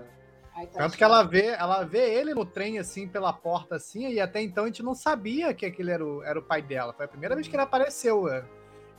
[0.56, 4.20] Ai, Tanto que ela vê, ela vê ele no trem, assim, pela porta, assim, e
[4.22, 6.94] até então a gente não sabia que aquele era o, era o pai dela.
[6.94, 8.30] Foi a primeira vez que ele apareceu.
[8.30, 8.44] é.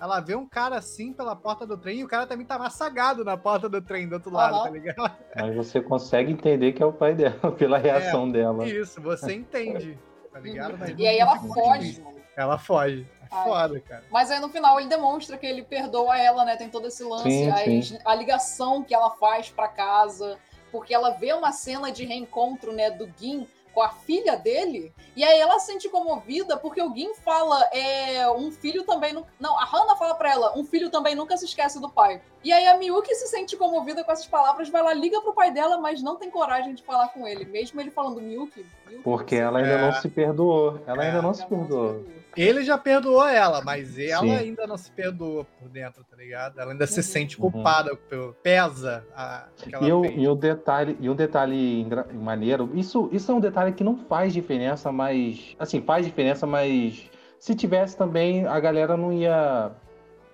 [0.01, 3.25] Ela vê um cara assim pela porta do trem e o cara também tá massagado
[3.25, 4.65] na porta do trem do outro lado, Aham.
[4.65, 5.13] tá ligado?
[5.37, 8.67] mas você consegue entender que é o pai dela, pela reação dela.
[8.67, 9.97] Isso, você entende,
[10.33, 10.77] tá ligado?
[10.77, 12.05] Mas E aí ela foge, difícil.
[12.05, 12.24] mano.
[12.37, 13.07] Ela foge.
[13.23, 13.45] É Ai.
[13.45, 14.05] foda, cara.
[14.11, 16.57] Mas aí no final ele demonstra que ele perdoa ela, né?
[16.57, 17.99] Tem todo esse lance, Sim, aí sim.
[18.05, 20.39] a ligação que ela faz pra casa,
[20.71, 25.25] porque ela vê uma cena de reencontro, né, do Gin com a filha dele, e
[25.25, 29.59] aí ela se sente comovida porque o Gin fala, é, um filho também não, não,
[29.59, 32.23] a Hannah fala pra ela, um filho também nunca se esquece do pai.
[32.45, 35.51] E aí a Miyuki se sente comovida com essas palavras, vai lá, liga pro pai
[35.51, 38.65] dela, mas não tem coragem de falar com ele, mesmo ele falando Miyuki.
[38.87, 39.81] Miyuki Porque ela ainda É.
[39.81, 40.81] não se perdoou.
[40.87, 41.07] Ela É.
[41.09, 42.05] ainda não se ainda não se perdoou.
[42.37, 44.37] Ele já perdoou ela, mas ela Sim.
[44.37, 46.59] ainda não se perdoa por dentro, tá ligado?
[46.59, 47.03] Ela ainda se Uhum.
[47.03, 47.51] sente Uhum.
[47.51, 53.09] culpada, pelo- pesa a, ela E o, e o detalhe, e um detalhe maneiro, isso,
[53.13, 55.55] isso é um detalhe que não faz diferença, mas.
[55.59, 59.71] Assim, faz diferença, mas se tivesse também, a galera não ia.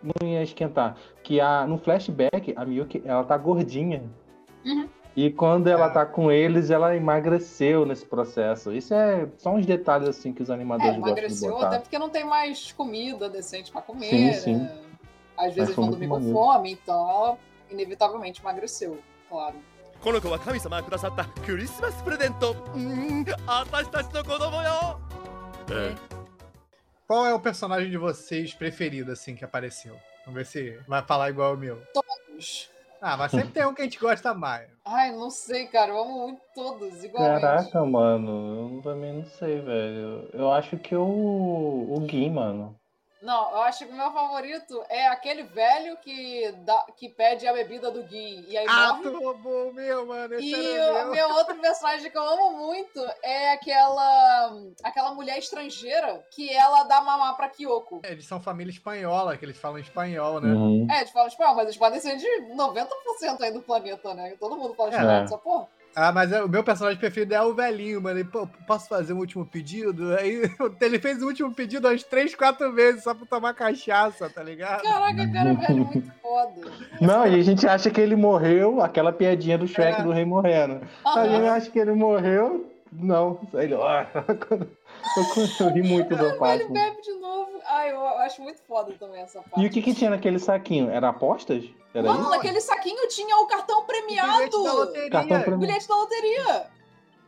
[0.02, 0.96] Não ia esquentar.
[1.22, 4.02] Que a, no flashback, a Miyuki, ela tá gordinha.
[4.64, 4.88] Uhum.
[5.19, 5.89] E quando ela É.
[5.89, 8.71] tá com eles, ela emagreceu nesse processo.
[8.73, 11.67] Isso é só uns detalhes assim que os É, animadores gostam de emagreceu botar.
[11.67, 14.09] até porque não tem mais comida decente pra comer.
[14.09, 14.55] Sim, sim.
[14.57, 14.77] né?
[15.37, 16.33] Às vezes foi vão muito dormir com maneiro.
[16.37, 17.37] fome, então ela
[17.71, 18.97] inevitavelmente emagreceu,
[19.29, 19.55] claro.
[20.01, 22.79] この子は神様がくださったクリスマスプレゼントうー
[23.21, 24.99] ん私たちの子供よ
[25.71, 25.95] え
[27.07, 29.95] Qual é o personagem de vocês preferido, assim, que apareceu?
[30.25, 31.81] Vamos ver se vai falar igual o meu.
[31.93, 32.69] Todos.
[33.00, 34.68] Ah, mas sempre tem um que a gente gosta mais.
[34.84, 35.92] Ai, não sei, cara.
[35.92, 37.40] Eu amo muito todos, igualmente.
[37.40, 40.28] Caraca, mano, eu também não sei, velho.
[40.32, 42.79] Eu acho que o, o Gui, mano.
[43.22, 47.52] Não, eu acho que o meu favorito é aquele velho que, dá, que pede a
[47.52, 49.02] bebida do Gui e aí Ah, morre.
[49.10, 50.34] tu roubou o meu, mano.
[50.34, 51.10] Esse E o meu.
[51.10, 57.00] meu outro personagem que eu amo muito é aquela aquela mulher estrangeira que ela dá
[57.02, 58.00] mamar pra Kyoko.
[58.04, 60.48] Eles são família espanhola, que eles falam espanhol, né?
[60.54, 60.86] Uhum.
[60.90, 62.86] É, eles falam espanhol, mas eles podem ser de 90%
[63.42, 64.34] aí do planeta, né?
[64.40, 64.92] Todo mundo fala É.
[64.94, 65.24] espanhol, É.
[65.24, 65.68] essa porra.
[65.94, 68.18] Ah, mas é- o meu personagem preferido é o velhinho, mano.
[68.20, 70.14] Ele, pô, posso fazer um último pedido?
[70.18, 70.42] Aí
[70.80, 74.82] ele fez o último pedido umas três, quatro vezes só pra tomar cachaça, tá ligado?
[74.82, 76.70] Caraca, cara, velho, muito foda.
[77.00, 80.04] Não, e a gente acha que ele morreu, aquela piadinha do Shrek É.
[80.04, 80.80] do rei morrendo.
[81.04, 83.40] A gente acha que ele morreu, não.
[83.54, 84.06] Aí Ele, ó, eu,
[85.66, 87.29] eu ri muito do Ele bebe de novo.
[87.66, 89.60] Ai, eu acho muito foda também essa parte.
[89.62, 90.90] E o que, que tinha naquele saquinho?
[90.90, 91.64] Era apostas?
[91.94, 92.30] Era Mano, isso?
[92.30, 94.64] naquele saquinho tinha o cartão Bilhete premiado.
[94.64, 95.10] da loteria.
[95.10, 95.58] Cartão premiado.
[95.58, 96.66] Bilhete da loteria.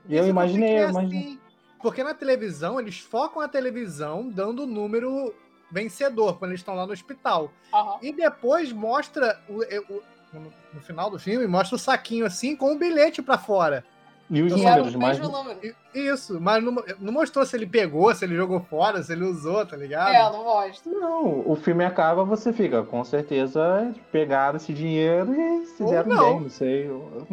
[0.08, 1.18] E eu imaginei, porque é eu imaginei.
[1.26, 1.40] assim,
[1.80, 5.34] Porque na televisão, eles focam a televisão dando o número
[5.70, 7.50] vencedor, quando eles estão lá no hospital.
[7.72, 7.98] Aham.
[8.02, 9.62] E depois mostra, o,
[9.94, 13.84] o- no, no final do filme, mostra o saquinho assim, com o bilhete pra fora.
[14.32, 15.18] E os E era o números, mas.
[15.18, 15.60] mesmo número.
[15.94, 19.66] Isso, mas não, não mostrou se ele pegou, se ele jogou fora, se ele usou,
[19.66, 20.14] tá ligado?
[20.14, 20.90] É, não mostra.
[20.90, 26.08] Não, o filme acaba, você fica, com certeza pegaram esse dinheiro e se Ou deram
[26.08, 26.24] não.
[26.24, 26.88] bem, não sei.
[26.88, 27.26] eu-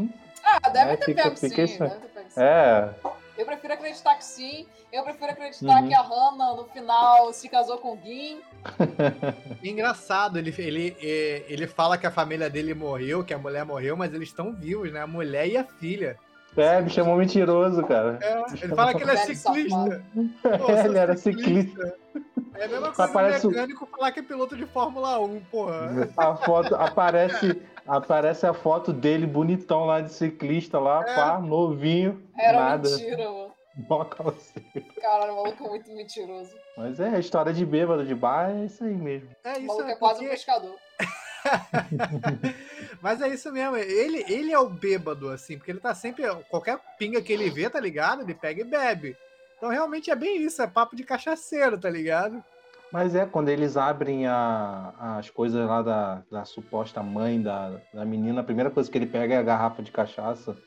[0.44, 2.42] Ah, deve É, ter fica- pego fica sim, deve ter pego sim.
[2.42, 2.90] É,
[3.38, 4.68] Eu prefiro acreditar que sim.
[4.92, 5.88] Eu prefiro acreditar Uhum.
[5.88, 8.42] que a Hannah, no final, se casou com o Gin.
[9.64, 10.98] Engraçado, ele, ele,
[11.48, 14.92] ele fala que a família dele morreu, que a mulher morreu, mas eles estão vivos,
[14.92, 15.00] né?
[15.02, 16.18] A mulher e a filha.
[16.60, 18.20] É, me chamou mentiroso, cara.
[18.22, 20.04] É, ele fala que ele é ciclista.
[20.58, 21.96] Pô, sou ele era ciclista.
[22.56, 25.40] É a mesma coisa Aparece do o- mecânico falar que é piloto de Fórmula 1,
[25.52, 26.10] porra.
[26.18, 31.16] A foto aparece, aparece a foto dele bonitão lá de ciclista lá, É.
[31.16, 32.90] pá, novinho, Era nada.
[32.90, 33.50] mentira, mano.
[33.90, 34.68] Mó calceiro.
[35.02, 36.54] Caralho, o maluco é muito mentiroso.
[36.76, 39.30] Mas é, a história de bêbado de bar é isso aí mesmo.
[39.44, 40.76] É O isso, maluco é é quase um porque- pescador.
[43.02, 46.24] Mas é isso mesmo, ele, ele é o bêbado, assim, porque ele tá sempre.
[46.50, 48.22] Qualquer pinga que ele vê, tá ligado?
[48.22, 49.16] Ele pega e bebe.
[49.58, 52.44] Então realmente é bem isso, é papo de cachaceiro, tá ligado?
[52.92, 58.04] Mas é, quando eles abrem a- as coisas lá da, da suposta mãe da, da
[58.04, 60.58] menina, a primeira coisa que ele pega é a garrafa de cachaça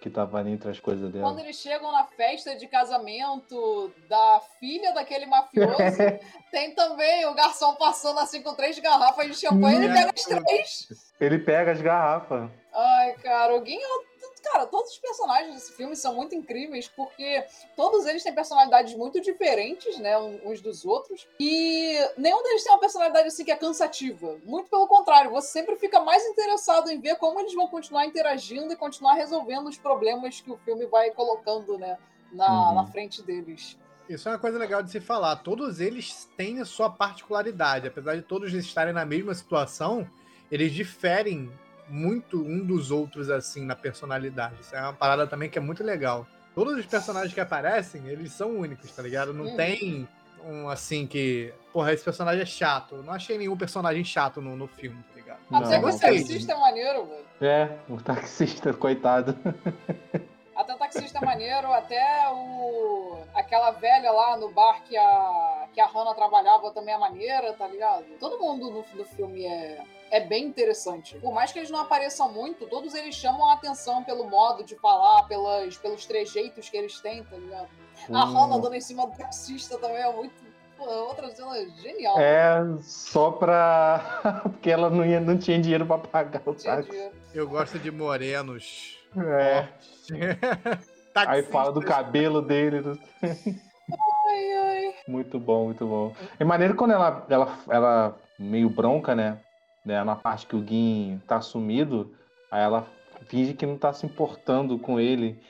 [0.00, 1.24] que tava ali entre as coisas dela.
[1.24, 5.76] Quando eles chegam na festa de casamento da filha daquele mafioso,
[6.50, 10.22] tem também o garçom passando assim com três garrafas de champanhe e ele pega as
[10.24, 10.88] três.
[11.20, 12.50] Ele pega as garrafas.
[12.72, 14.09] Ai, cara, o Gin é o-
[14.50, 17.44] Cara, todos os personagens desse filme são muito incríveis porque
[17.76, 21.28] todos eles têm personalidades muito diferentes, né, uns dos outros.
[21.38, 24.38] E nenhum deles tem uma personalidade assim que é cansativa.
[24.44, 28.72] Muito pelo contrário, você sempre fica mais interessado em ver como eles vão continuar interagindo
[28.72, 31.96] e continuar resolvendo os problemas que o filme vai colocando, né,
[32.32, 32.74] na, Uhum.
[32.74, 33.78] na frente deles.
[34.08, 35.36] Isso é uma coisa legal de se falar.
[35.36, 37.86] Todos eles têm a sua particularidade.
[37.86, 40.10] Apesar de todos estarem na mesma situação,
[40.50, 41.48] eles diferem
[41.90, 44.54] muito um dos outros, assim, na personalidade.
[44.60, 46.26] Isso é uma parada também que é muito legal.
[46.54, 49.32] Todos os personagens que aparecem, eles são únicos, tá ligado?
[49.32, 50.08] Não tem
[50.44, 51.52] um, assim, que...
[51.72, 52.96] Porra, esse personagem é chato.
[52.96, 55.38] Eu não achei nenhum personagem chato no, no filme, tá ligado?
[55.52, 57.24] Até que o taxista é maneiro, velho.
[57.40, 59.36] É, o taxista, coitado.
[60.70, 63.18] Até o taxista é maneiro, até o.
[63.34, 67.66] aquela velha lá no bar que a, que a Hannah trabalhava também é maneira, tá
[67.66, 68.04] ligado?
[68.20, 71.18] Todo mundo no, no filme é, é bem interessante.
[71.18, 74.76] Por mais que eles não apareçam muito, todos eles chamam a atenção pelo modo de
[74.76, 77.68] falar, pelas, pelos trejeitos que eles têm, tá ligado?
[78.12, 78.24] A.
[78.24, 80.50] Hannah dando em cima do taxista também é muito.
[80.78, 82.18] Pô, é outra cena genial.
[82.18, 84.20] É, só pra.
[84.44, 86.88] Porque ela não, ia, não tinha dinheiro pra pagar o táxi.
[86.88, 87.14] dinheiro.
[87.34, 88.96] Eu gosto de morenos.
[89.16, 89.66] É.
[91.16, 92.80] Aí fala do cabelo dele.
[92.82, 94.94] do- Ai, ai.
[95.08, 96.14] Muito bom, muito bom.
[96.38, 99.40] É maneiro quando ela, ela, ela meio bronca, né?
[99.84, 100.02] né?
[100.04, 102.14] Na parte que o Gin tá sumido,
[102.50, 102.86] aí ela
[103.28, 105.42] finge que não tá se importando com ele.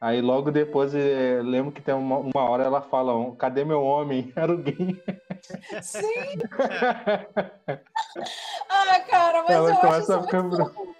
[0.00, 3.82] Aí logo depois, eh, lembro que tem uma, uma hora ela fala, "Oh, cadê meu
[3.82, 4.32] homem?
[4.36, 5.02] Era o Gin.
[5.82, 6.38] Sim!
[8.70, 10.96] Ah, cara, mas Ela eu acho isso a ficar muito fofo.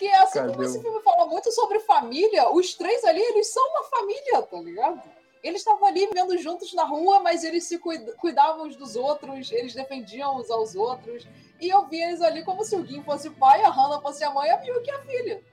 [0.00, 3.48] Porque assim Cadê como esse o- filme fala muito sobre família, os três ali, eles
[3.48, 5.02] são uma família, tá ligado?
[5.42, 9.52] Eles estavam ali vivendo juntos na rua, mas eles se cuida- cuidavam uns dos outros,
[9.52, 11.26] eles defendiam uns aos outros.
[11.60, 14.24] E eu vi eles ali como se o Gin fosse o pai, a Hannah fosse
[14.24, 15.44] a mãe e a Miyuki a filha.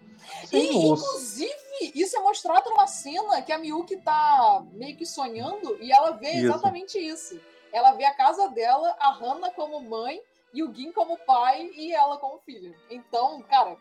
[0.45, 1.53] Sim, e, inclusive,
[1.93, 6.31] isso é mostrado numa cena que a Miyuki tá meio que sonhando e ela vê
[6.31, 6.45] Isso.
[6.45, 7.39] exatamente isso.
[7.73, 10.21] Ela vê a casa dela, a Hannah como mãe
[10.53, 12.73] e o Gin como pai e ela como filha.
[12.89, 13.77] Então, cara,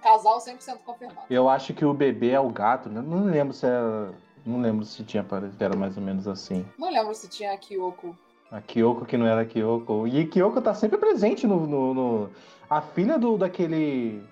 [0.00, 1.26] casal 100% confirmado.
[1.30, 3.00] Eu acho que o bebê é o gato, né?
[3.00, 4.12] Não lembro se era.
[4.44, 6.64] Não lembro se tinha aparecido, era mais ou menos assim.
[6.78, 8.16] Não lembro se tinha a Kyoko.
[8.50, 10.08] A Kyoko que não era a Kyoko.
[10.08, 11.66] E Kyoko tá sempre presente no.
[11.66, 12.30] no- no-
[12.68, 14.22] A filha do daquele.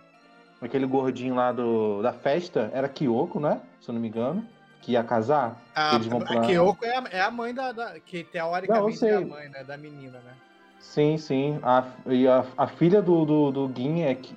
[0.60, 3.60] Aquele gordinho lá do, da festa era Kyoko, né?
[3.80, 4.44] Se eu não me engano.
[4.80, 5.60] Que ia casar.
[5.74, 9.00] A, Eles vão pra- a Kyoko é a, é a mãe da, da- Que teoricamente
[9.02, 10.32] Não, é a mãe né, da menina, né?
[10.80, 11.58] Sim, sim.
[11.62, 14.34] A, e a, a filha do, do, do Gin é que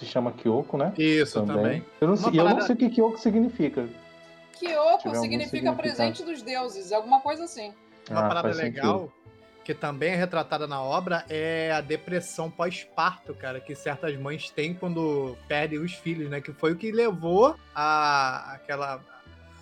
[0.00, 0.92] se chama Kyoko, né?
[0.98, 1.84] Isso também.
[2.00, 3.88] Eu não, sei, eu não sei o que Kyoko significa.
[4.58, 7.72] Kyoko significa presente dos deuses, alguma coisa assim.
[8.10, 8.74] Uma Ah, parada faz sentido.
[8.76, 9.12] legal,
[9.64, 14.74] que também é retratada na obra, é a depressão pós-parto, cara, que certas mães têm
[14.74, 16.40] quando perdem os filhos, né?
[16.40, 19.00] Que foi o que levou a aquela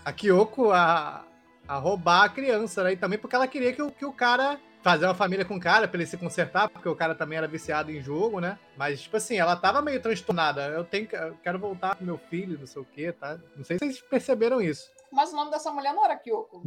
[0.05, 1.25] a Kyoko a,
[1.67, 2.93] a roubar a criança, né?
[2.93, 5.61] E também porque ela queria que, o- que o cara fazer uma família com o
[5.61, 8.59] cara pra ele se consertar, porque o cara também era viciado em jogo, né?
[8.77, 10.67] Mas, tipo assim, ela tava meio transtornada.
[10.69, 13.39] Eu tenho que, eu quero voltar com meu filho, não sei o quê, tá?
[13.57, 14.91] Não sei se vocês perceberam isso.
[15.11, 16.63] Mas o nome dessa mulher não era Kyoko.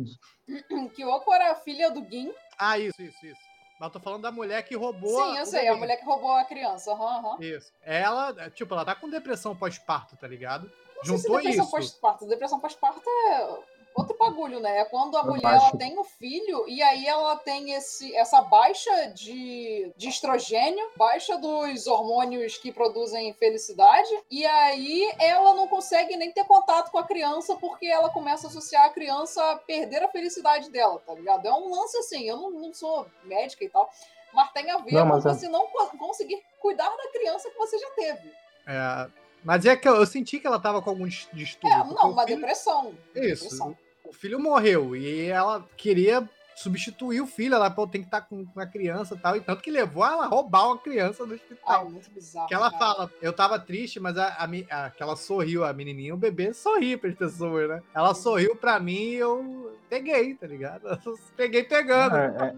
[0.95, 2.31] Kyoko era filha do Gin.
[2.57, 3.41] Ah, isso, isso, isso.
[3.79, 5.23] Mas eu tô falando da mulher que roubou.
[5.25, 6.91] Sim, eu sei, a mulher que roubou a criança.
[6.91, 7.37] Aham, aham.
[7.41, 7.71] Isso.
[7.81, 10.71] Ela, tipo, ela tá com depressão pós-parto, tá ligado?
[10.97, 11.71] Não sei se Juntou depressão isso.
[11.71, 12.27] pós-parto.
[12.27, 13.57] Depressão pós-parto é
[13.95, 14.79] outro bagulho, né?
[14.79, 15.65] É quando a Eu mulher acho.
[15.67, 21.37] ela tem o filho e aí ela tem esse, essa baixa de, de estrogênio, baixa
[21.37, 27.03] dos hormônios que produzem felicidade, e aí ela não consegue nem ter contato com a
[27.03, 31.45] criança porque ela começa a associar a criança a perder a felicidade dela, tá ligado?
[31.45, 33.89] É um lance assim, eu não, não sou médica e tal,
[34.33, 37.57] mas tem a ver Não, com é- você não co- conseguir cuidar da criança que
[37.57, 38.31] você já teve.
[38.67, 39.09] É,
[39.43, 41.75] mas é que eu, eu senti que ela tava com algum dis- distúrbio.
[41.77, 42.95] É, não, uma filho- depressão.
[43.15, 43.43] Isso.
[43.43, 43.77] Depressão.
[44.11, 47.55] O filho morreu e ela queria substituir o filho.
[47.55, 49.37] Ela pô, tem que estar com com a criança e tal.
[49.37, 51.89] E tanto que levou ela a roubar uma criança do Ai, hospital.
[51.89, 52.45] muito bizarro.
[52.47, 52.77] que ela cara.
[52.93, 56.53] fala, eu tava triste, mas a, a, a- que ela sorriu, a menininha, o bebê
[56.53, 57.81] sorri pras pessoas, né?
[57.95, 60.87] Ela sorriu pra mim e eu peguei, tá ligado?
[61.05, 62.17] Eu peguei pegando.
[62.17, 62.53] É,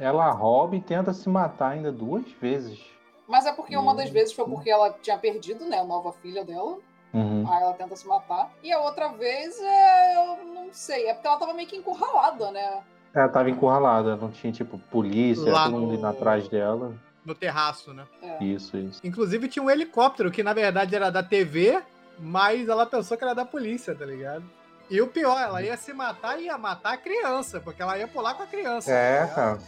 [0.00, 2.78] é, ela rouba e tenta se matar ainda duas vezes.
[3.26, 3.96] Mas é porque uma Hum.
[3.96, 6.78] das vezes foi porque ela tinha perdido, né, a nova filha dela.
[7.12, 7.50] Uhum.
[7.50, 8.52] Aí ela tenta se matar.
[8.62, 10.36] E a outra vez, é, eu
[10.68, 12.80] não sei, é porque ela tava meio que encurralada, né?
[13.14, 16.94] Ela tava encurralada, não tinha, tipo, polícia, Lá todo mundo indo no- atrás dela.
[17.24, 18.04] No terraço, né?
[18.22, 18.42] É.
[18.44, 19.00] Isso, isso.
[19.04, 21.82] Inclusive tinha um helicóptero que na verdade era da TV,
[22.18, 24.44] mas ela pensou que era da polícia, tá ligado?
[24.90, 28.08] E o pior, ela ia se matar e ia matar a criança, porque ela ia
[28.08, 28.90] pular com a criança.
[28.90, 29.34] É, tá ligado?
[29.34, 29.58] cara.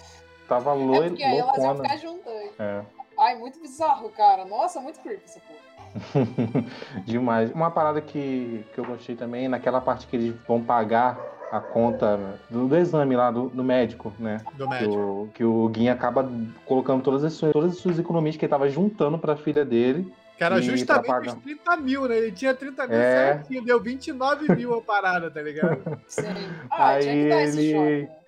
[0.49, 2.33] Tava É loiro, porque aí elas iam ficar juntas.
[2.59, 2.83] É.
[3.21, 4.45] Ai, muito bizarro, cara.
[4.45, 5.61] Nossa, muito creepy essa porra.
[7.05, 7.51] Demais.
[7.53, 11.19] Uma parada que, que eu gostei também, naquela parte que eles vão pagar
[11.53, 14.41] a conta do, do exame lá do, do médico, né?
[14.55, 14.95] Do Que médico.
[14.97, 16.31] o, que o Guin acaba
[16.65, 20.13] colocando todas as, suas, todas as suas economias que ele tava juntando pra filha dele.
[20.39, 21.37] Que era E justamente pra os pagar.
[21.43, 22.17] 30 mil, né?
[22.17, 23.35] Ele tinha 30 mil É.
[23.35, 26.01] certinho, deu 29 mil a parada, tá ligado?
[26.09, 26.23] Sim.
[26.71, 28.20] Ah, Aí tinha que dar esse ele- choque.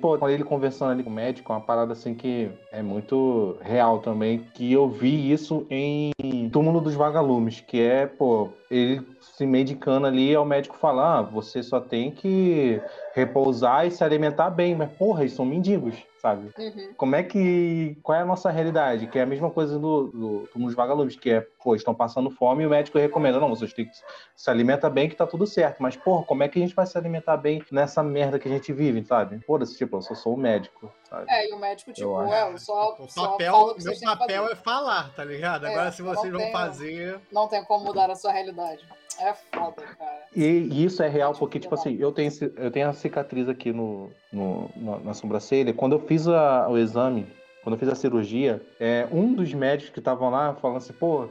[0.00, 3.58] Pô, quando ele conversando ali com o médico, é uma parada assim que é muito
[3.60, 6.12] real também, que eu vi isso em
[6.50, 11.22] Túmulo dos Vagalumes, que é, pô, ele se medicando ali, é o médico falar, ah,
[11.22, 12.80] você só tem que
[13.12, 16.52] repousar e se alimentar bem, mas porra, eles são mendigos, sabe?
[16.56, 16.94] Uhum.
[16.96, 17.98] Como é que.
[18.00, 19.08] Qual é a nossa realidade?
[19.08, 22.62] Que é a mesma coisa do, do dos Vagalumes, que é, pô, estão passando fome
[22.62, 23.92] e o médico recomenda, não, vocês têm que
[24.36, 25.82] se alimenta bem que tá tudo certo.
[25.82, 28.52] Mas, porra, como é que a gente vai se alimentar bem nessa merda que a
[28.52, 29.40] gente vive, sabe?
[29.40, 31.26] Foda-se, tipo, eu só sou o médico, sabe?
[31.28, 34.54] É, e o médico, tipo, Eu é, eu só, O só papel, meu papel é
[34.54, 35.66] falar, tá ligado?
[35.66, 37.20] É, Agora, se vocês vão tenho- fazer.
[37.32, 38.82] Não tem como mudar a sua realidade.
[39.18, 40.24] É foda, cara.
[40.34, 43.48] E, e isso é real porque, tipo assim, eu tenho, esse- eu tenho a cicatriz
[43.50, 45.74] aqui no, no- na, na sobrancelha.
[45.74, 47.26] Quando eu fiz a- o exame,
[47.62, 51.28] quando eu fiz a cirurgia, é, um dos médicos que estavam lá falando assim, pô,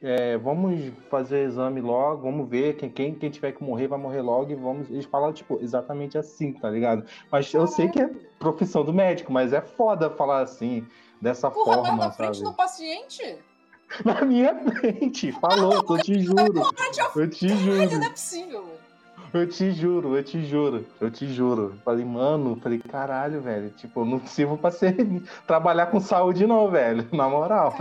[0.00, 4.22] é, vamos fazer exame logo, vamos ver quem, quem, quem tiver que morrer vai morrer
[4.22, 4.88] logo e vamos.
[4.88, 7.04] Eles falam, tipo, exatamente assim, tá ligado?
[7.30, 8.08] Mas eu sei que é
[8.38, 10.86] profissão do médico, mas é foda falar assim,
[11.20, 13.38] dessa Porra, forma, na frente do paciente?
[14.04, 16.62] Na minha frente, falou, eu te juro.
[17.14, 17.98] Eu te juro.
[17.98, 18.75] Não é possível.
[19.36, 21.78] Eu te juro, eu te juro, eu te juro.
[21.84, 23.70] Falei, mano, falei, caralho, velho.
[23.70, 24.94] Tipo, eu não sirvo pra ser,
[25.46, 27.08] trabalhar com saúde, não, velho.
[27.12, 27.74] Na moral.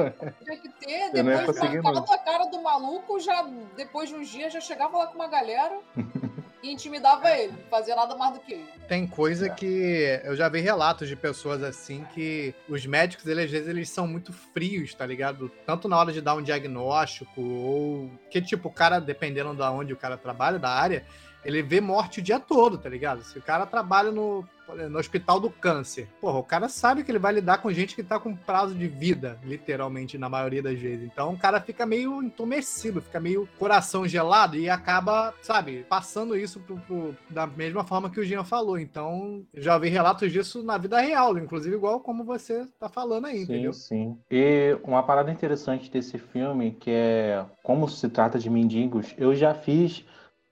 [0.44, 2.04] Tinha que ter, Eu depois não.
[2.13, 5.78] a cara do maluco, já depois de uns dias já chegava lá com uma galera
[6.63, 7.52] e intimidava ele.
[7.54, 8.65] Não fazia nada mais do que ele.
[8.88, 9.50] Tem coisa É.
[9.50, 13.89] que eu já vi relatos de pessoas assim que os médicos, eles, às vezes, eles
[13.89, 15.50] são muito frios, tá ligado?
[15.65, 19.94] Tanto na hora de dar um diagnóstico, ou que, tipo, o cara, dependendo da onde
[19.94, 21.06] o cara trabalha, da área,
[21.45, 23.21] ele vê morte o dia todo, tá ligado?
[23.23, 24.43] Se o cara trabalha no,
[24.89, 28.03] no hospital do câncer, porra, o cara sabe que ele vai lidar com gente que
[28.03, 31.05] tá com prazo de vida, literalmente, na maioria das vezes.
[31.05, 36.60] Então o cara fica meio entumecido, fica meio coração gelado e acaba, sabe, passando isso
[36.60, 38.77] pro, pro- da mesma forma que o Jean falou.
[38.79, 43.43] Então, já vi relatos disso na vida real, inclusive igual como você tá falando aí,
[43.43, 43.71] entendeu?
[43.73, 44.19] Sim, sim.
[44.31, 49.53] E uma parada interessante desse filme, que é como se trata de mendigos, eu já
[49.53, 50.03] fiz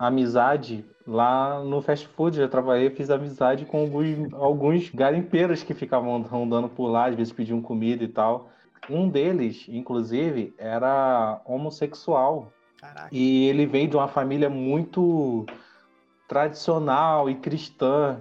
[0.08, 6.26] amizade lá no fast food, já trabalhei, fiz amizade com alguns, alguns garimpeiros que ficavam
[6.32, 8.50] andando por lá, às vezes pediam comida e tal.
[8.90, 12.52] Um deles, inclusive, era homossexual.
[12.80, 13.10] Caraca.
[13.12, 15.46] E ele veio de uma família muito
[16.28, 18.20] tradicional e cristã.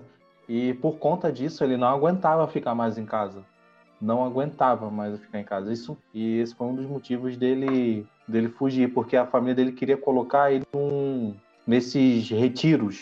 [0.48, 3.44] E por conta disso, ele não aguentava ficar mais em casa.
[4.00, 5.72] Não aguentava mais ficar em casa.
[5.72, 9.96] Isso, e esse foi um dos motivos dele, dele fugir, porque a família dele queria
[9.96, 11.34] colocar ele num,
[11.72, 13.00] nesses retiros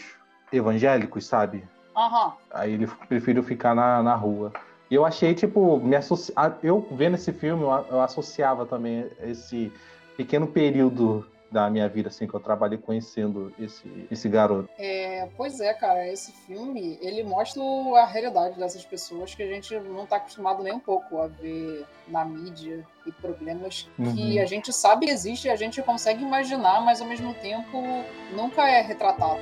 [0.53, 1.65] evangélicos, sabe?
[1.97, 2.33] Aham.
[2.53, 4.53] Aí ele preferiu ficar na, na rua.
[4.89, 6.33] E eu achei, tipo, me associ...
[6.63, 9.73] eu vendo esse filme, eu associava também esse
[10.17, 14.69] pequeno período da minha vida, assim, que eu trabalhei conhecendo esse, esse garoto.
[14.79, 17.61] É, pois é, cara, esse filme, ele mostra
[18.01, 21.85] a realidade dessas pessoas que a gente não tá acostumado nem um pouco a ver
[22.09, 24.43] na mídia e problemas que Uhum.
[24.43, 27.83] a gente sabe que existe, a gente consegue imaginar, mas ao mesmo tempo
[28.37, 29.41] nunca é retratado.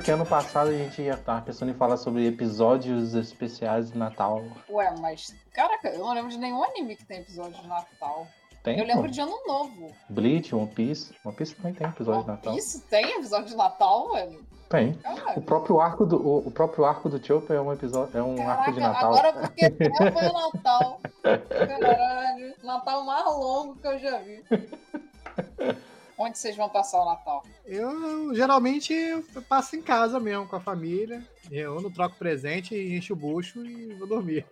[0.00, 3.98] Lembro que ano passado a gente já tava pensando em falar sobre episódios especiais de
[3.98, 4.42] Natal.
[4.68, 8.26] Ué, mas, caraca, eu não lembro de nenhum anime que tem episódio de Natal.
[8.62, 8.78] Tem?
[8.78, 9.90] eu lembro de Ano Novo.
[10.10, 11.14] Bleach, One Piece.
[11.24, 12.56] One Piece também tem episódio de Natal.
[12.56, 14.44] Isso tem episódio de Natal, velho?
[14.68, 14.98] Tem.
[15.36, 18.48] O próprio arco do, o, o próprio arco do Chopper é um episódio, é um
[18.48, 19.14] arco de Caraca, Natal.
[19.14, 21.00] agora porque é foi o Natal.
[21.22, 24.44] Caralho, Natal mais longo que eu já vi.
[26.22, 27.42] Onde vocês vão passar o Natal?
[27.64, 31.26] Eu geralmente eu passo em casa mesmo, com a família.
[31.50, 34.44] Eu não troco presente, encho o bucho e vou dormir.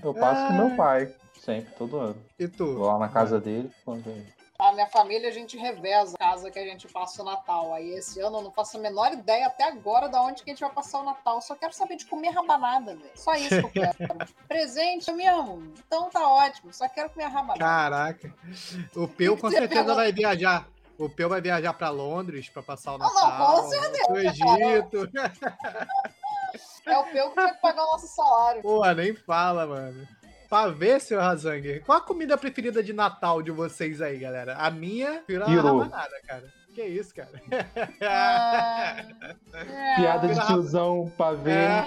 [0.00, 0.64] Eu passo com Ah.
[0.66, 2.16] meu pai, sempre, todo ano.
[2.38, 2.74] E tu?
[2.76, 3.68] Vou lá na casa dele.
[3.84, 4.14] quando
[4.62, 7.74] A minha família, a gente reveza a casa que a gente passa o Natal.
[7.74, 10.54] Aí esse ano eu não faço a menor ideia até agora de onde que a
[10.54, 11.40] gente vai passar o Natal.
[11.40, 13.10] Só quero saber de comer rabanada, velho.
[13.16, 13.96] Só isso que eu quero.
[14.46, 15.72] Presente mesmo.
[15.84, 16.72] Então tá ótimo.
[16.72, 17.58] Só quero comer rabanada.
[17.58, 18.32] Caraca.
[18.94, 20.68] O Peu com certeza pegou- vai viajar.
[20.96, 23.62] O Peu vai viajar pra Londres pra passar o não, Natal.
[23.62, 25.10] com certeza, No Egito.
[26.86, 28.62] É o Peu que vai pagar o nosso salário.
[28.62, 30.06] Pô, nem fala, mano.
[30.52, 34.54] Pra ver, seu Razang, qual a comida preferida de Natal de vocês aí, galera?
[34.58, 35.46] A minha, Peru.
[35.46, 36.44] rabanada, cara.
[36.74, 37.30] Que isso, cara?
[37.98, 39.02] É.
[39.96, 41.52] Piada de tiozão, pavê.
[41.52, 41.86] É.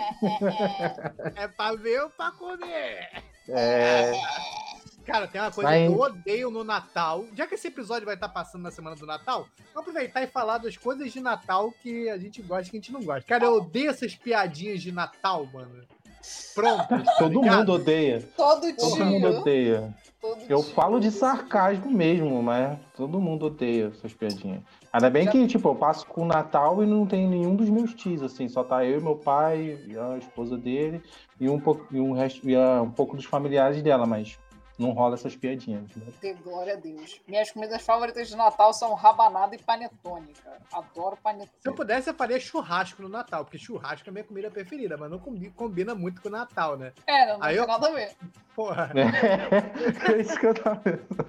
[1.36, 3.08] É pra ver ou pra comer?
[3.50, 4.14] É.
[5.06, 7.24] Cara, tem uma coisa Vai- que eu odeio no Natal.
[7.36, 10.58] Já que esse episódio vai estar passando na semana do Natal, vamos aproveitar e falar
[10.58, 13.28] das coisas de Natal que a gente gosta e que a gente não gosta.
[13.30, 15.84] Cara, eu odeio essas piadinhas de Natal, mano.
[16.54, 16.88] Pronto.
[17.20, 18.28] Todo mundo odeia.
[18.38, 19.94] Todo Todo mundo odeia.
[20.22, 20.74] todo Eu tio.
[20.74, 24.62] falo de sarcasmo mesmo, mas todo mundo odeia essas piadinhas.
[24.92, 27.70] Ainda bem Já- que, tipo, eu passo com o Natal e não tem nenhum dos
[27.70, 28.48] meus tios, assim.
[28.48, 31.02] Só tá eu e meu pai, e a esposa dele,
[31.40, 34.40] e um pouco, e um resto, e ah, um pouco dos familiares dela, mas
[34.78, 35.84] não rola essas piadinhas.
[35.96, 36.34] né?
[36.44, 37.20] Glória a Deus.
[37.28, 40.58] Minhas comidas favoritas de Natal são rabanada e panetone, cara.
[40.74, 41.50] Adoro panetone.
[41.60, 44.98] Se eu pudesse, eu faria churrasco no Natal, porque churrasco é a minha comida preferida,
[44.98, 46.92] mas não combi- combina muito com o Natal, né?
[47.08, 48.12] É, não, não Aí tem eu- nada a ver.
[48.56, 48.92] Porra.
[50.14, 51.26] É isso que eu tava pensando.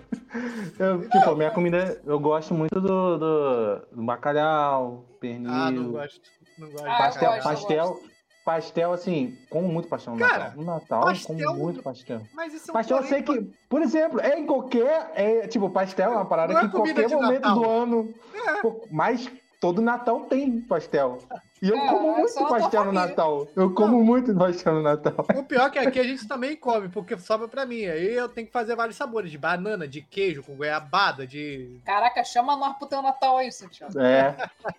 [0.78, 5.50] Eu, tipo, minha comida, eu gosto muito do, do, do bacalhau, pernil.
[5.50, 6.20] Ah, não gosto.
[6.58, 6.84] Não gosto.
[6.84, 8.00] de Ah, pastel, gosto, eu pastel,
[8.46, 10.56] pastel, assim, como muito pastel no Cara, Natal.
[10.56, 12.22] No Natal, pastel como muito pastel.
[12.32, 15.10] Mas isso é um Pastel eu sei que, por exemplo, é em qualquer.
[15.16, 17.58] É, tipo, pastel é uma parada é que em qualquer momento Natal.
[17.58, 18.14] do ano.
[18.62, 19.28] Pô, Mas
[19.60, 21.18] todo Natal tem pastel.
[21.62, 22.92] E eu É, como é muito tua pastel no.
[22.92, 23.48] Natal.
[23.56, 25.26] Eu como muito pastel no Natal.
[25.34, 27.84] O pior é que aqui a gente também come, porque sobra pra mim.
[27.86, 31.80] Aí eu tenho que fazer vários sabores, de banana, de queijo, com goiabada, de...
[31.84, 33.98] Caraca, chama nós pro teu Natal aí, Santiago.
[33.98, 34.36] É.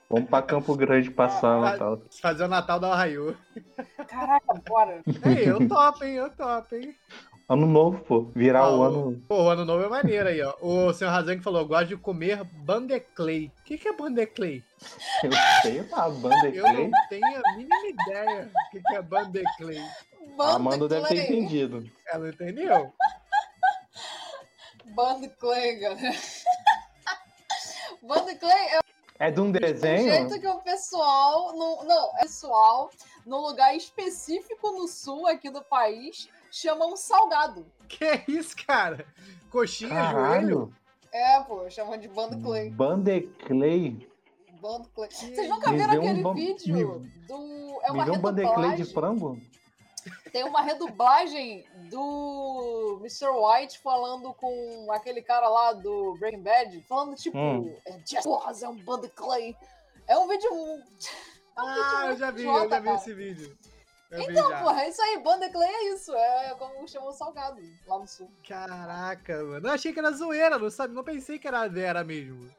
[0.09, 2.01] Vamos pra Campo Grande passar o Ah, Natal.
[2.21, 3.33] Fazer o Natal da Arraiô.
[4.07, 5.01] Caraca, bora.
[5.25, 6.13] Ei, eu topo, hein?
[6.13, 6.95] Eu topo, hein?
[7.49, 8.23] Ano novo, pô.
[8.35, 9.23] Virar Ah, o ano.
[9.27, 10.53] Pô, o ano novo é maneiro aí, ó.
[10.61, 13.51] O senhor Razang falou, eu gosto de comer bandeclay.
[13.59, 14.61] O que, que é bandeclay?
[15.23, 15.31] Eu
[15.61, 19.81] sei lá, banda Eu não tenho a mínima ideia o que, que é bandeclay.
[20.39, 21.89] A Amanda deve ter entendido.
[22.11, 22.93] Ela entendeu?
[24.93, 26.17] Band Clay, galera.
[28.03, 28.79] Band Clay é
[29.19, 30.11] É de um desenho?
[30.11, 31.53] jeito que o pessoal.
[31.55, 32.89] No, não, é pessoal,
[33.25, 37.65] num lugar específico no sul aqui do país, chama um salgado.
[37.87, 39.05] Que é isso, cara?
[39.49, 40.13] Coxinha, joelho?
[40.13, 40.75] Caralho.
[41.13, 42.69] É, pô, chamam de Band Clay.
[42.69, 44.07] Bandeclay.
[44.61, 45.09] Band Clay.
[45.11, 47.79] Vocês nunca Me viram um aquele ban- vídeo me- do.
[47.83, 49.39] É Me uma vê um bandeclay de frango?
[50.31, 53.27] Tem uma redublagem do Mr.
[53.29, 57.75] White falando com aquele cara lá do Breaking Bad, falando tipo, Hum.
[57.85, 57.91] é
[58.63, 59.55] é um Band Clay.
[60.07, 60.49] É um vídeo.
[60.53, 60.81] um-
[61.57, 62.97] Ah, eu já vi, eu idiota, já vi cara.
[62.97, 63.57] esse vídeo.
[64.11, 64.61] Então, já.
[64.61, 66.15] porra, é isso aí, Band Clay é isso.
[66.15, 68.31] É como chamam o salgado lá no sul.
[68.47, 69.67] Caraca, mano.
[69.67, 72.49] Eu achei que era zoeira, não, sabe, não pensei que era Vera mesmo.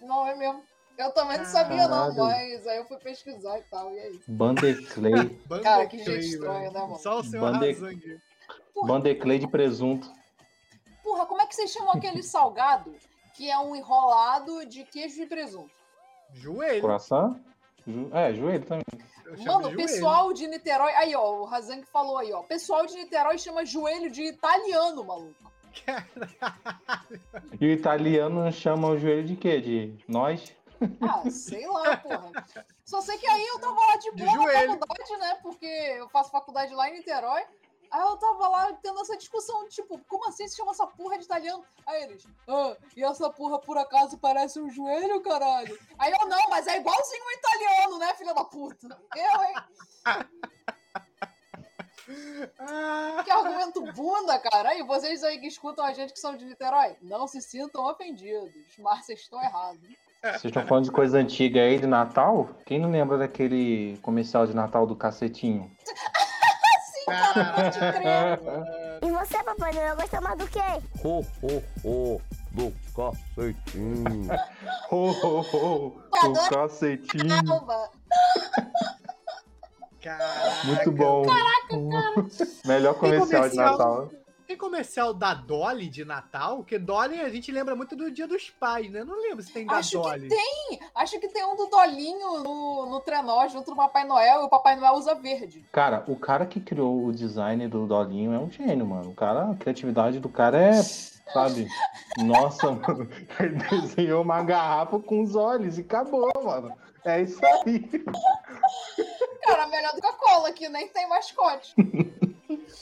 [0.00, 0.62] Não é mesmo.
[0.96, 2.24] Eu também não sabia, não, Caralho.
[2.24, 4.24] mas aí eu fui pesquisar e tal, e é isso.
[4.26, 5.38] Bandeclay.
[5.62, 6.98] Cara, que gente estranha, né, mano?
[6.98, 8.20] Só o senhor Bande- Razang.
[8.84, 10.10] Bandeclay de presunto.
[11.04, 12.92] Porra, como é que vocês chamam aquele salgado
[13.36, 15.70] que é um enrolado de queijo e presunto?
[16.32, 16.82] Joelho.
[16.82, 17.36] Croissant?
[17.88, 18.84] Ju- É, joelho também.
[19.26, 19.76] Mano, de o joelho.
[19.76, 20.92] pessoal de Niterói.
[20.94, 22.40] Aí, ó, o Razan que falou aí, ó.
[22.40, 25.34] O pessoal de Niterói chama joelho de italiano, maluco.
[27.60, 29.60] E o italiano chama o joelho de quê?
[29.60, 30.52] De nós?
[31.00, 32.30] Ah, sei lá, porra.
[32.84, 34.78] Só sei que aí eu tava lá de De boa na joelho.
[34.78, 35.38] faculdade, né?
[35.42, 37.42] Porque eu faço faculdade lá em Niterói.
[37.90, 41.24] Aí eu tava lá tendo essa discussão, tipo, como assim se chama essa porra de
[41.24, 41.64] italiano?
[41.86, 45.78] Aí eles, ah, e essa porra por acaso parece um joelho, caralho?
[45.98, 48.98] Aí eu, não, mas é igualzinho um italiano, né, filha da puta?
[49.16, 49.54] Eu, hein?
[52.58, 54.70] Ah, Que argumento bunda, cara.
[54.70, 58.52] Aí vocês aí que escutam a gente que são de Niterói, não se sintam ofendidos,
[58.78, 59.80] mas vocês estão errados.
[60.22, 62.48] Vocês estão falando de coisa antiga aí de Natal?
[62.66, 65.70] Quem não lembra daquele comercial de Natal do cacetinho?
[67.08, 68.88] Cara.
[69.00, 70.60] E você, Papai Noel, gosta mais do quê?
[71.04, 74.28] Ho, ho, ho, do cacetinho.
[74.90, 77.44] Ho, ho, ho, o cacetinho.
[77.44, 77.90] Calma.
[80.02, 80.66] caraca.
[80.66, 81.22] Muito bom.
[82.64, 83.70] Melhor comercial de comercial.
[83.70, 84.10] Natal.
[84.48, 86.56] Tem comercial da Dolly de Natal?
[86.56, 89.04] Porque Dolly a gente lembra muito do Dia dos Pais, né?
[89.04, 90.28] Não lembro se tem da Acho que Dolly.
[90.28, 90.80] tem.
[90.94, 94.48] Acho que tem um do Dolinho no, no trenó junto do Papai Noel e o
[94.48, 95.66] Papai Noel usa verde.
[95.70, 99.10] Cara, o cara que criou o design do Dolinho é um gênio, mano.
[99.10, 100.82] O cara, a criatividade do cara é,
[101.30, 101.68] sabe?
[102.16, 103.06] Nossa, mano.
[103.38, 106.74] Ele desenhou uma garrafa com os olhos e acabou, mano.
[107.04, 107.80] É isso aí.
[109.42, 111.74] Cara, melhor do que a cola, que nem tem mascote.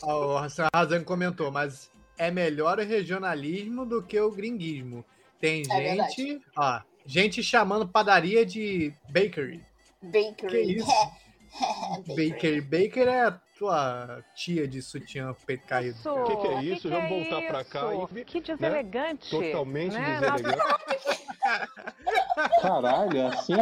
[0.03, 0.69] O Sr.
[0.75, 5.05] Razan comentou, mas é melhor o regionalismo do que o gringuismo.
[5.41, 9.63] Tem É gente, ó, gente chamando padaria de bakery.
[10.03, 10.49] Bakery.
[10.49, 10.87] Que isso?
[12.09, 12.61] Bakery.
[12.61, 15.99] Baker é a tua tia de sutiã peito caído.
[16.05, 16.83] O que, que é isso?
[16.83, 19.31] que Vamos é voltar pra cá e Que deselegante.
[19.31, 20.21] totalmente né?
[20.21, 21.27] deselegante.
[22.61, 23.57] Caralho, é assim?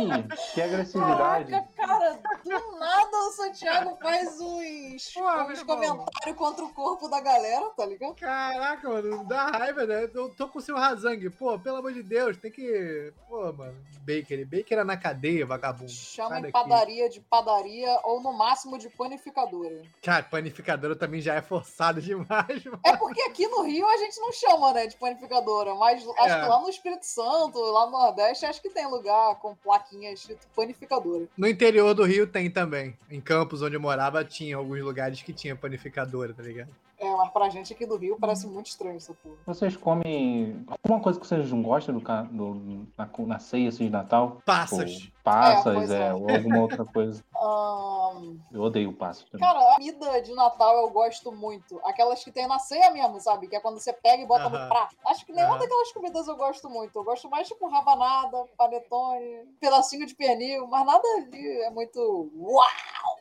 [0.54, 1.50] Que agressividade.
[1.50, 7.70] Caraca, cara, do nada o Santiago faz uns, uns comentários contra o corpo da galera,
[7.70, 8.14] tá ligado?
[8.16, 10.10] Caraca, mano, dá raiva, né?
[10.12, 11.30] Eu tô com o seu Razang.
[11.30, 13.12] Pô, pelo amor de Deus, tem que.
[13.28, 14.44] Pô, mano, Bakery.
[14.44, 15.90] Baker é na cadeia, vagabundo.
[15.90, 16.52] Sai Chama em daqui.
[16.52, 19.82] padaria de padaria ou no máximo de panificadora.
[20.02, 22.80] Cara, panificadora também já é forçado demais, mano.
[22.84, 26.40] É porque aqui no Rio a gente não chama, né, de panificadora, mas acho É.
[26.42, 30.46] que lá no Espírito Santo, lá no Nordeste, acho que tem lugar com plaquinha escrito
[30.54, 31.26] panificadora.
[31.36, 32.96] No interior do Rio tem também.
[33.10, 36.68] Em Campos, onde eu morava, tinha alguns lugares que tinha panificadora, tá ligado?
[36.98, 39.36] É, mas pra gente aqui do Rio parece muito estranho essa porra.
[39.46, 43.90] Vocês comem alguma coisa que vocês não gostam do, do- na, na ceia assim, de
[43.90, 44.40] Natal?
[44.46, 44.90] Passas.
[44.92, 46.14] Tipo, passas, É, é, é.
[46.14, 47.24] ou alguma outra coisa.
[47.34, 49.46] Ahn, Eu odeio passas também.
[49.46, 51.80] cara, a comida de Natal eu gosto muito.
[51.84, 53.48] Aquelas que tem na ceia mesmo, sabe?
[53.48, 54.62] Que é quando você pega e bota Aham.
[54.62, 54.96] no prato.
[55.06, 55.62] Acho que nenhuma Aham.
[55.62, 56.96] daquelas comidas eu gosto muito.
[56.98, 62.30] Eu gosto mais, tipo, rabanada, panetone, pedacinho de pernil, mas nada ali é muito.
[62.36, 62.64] Uau!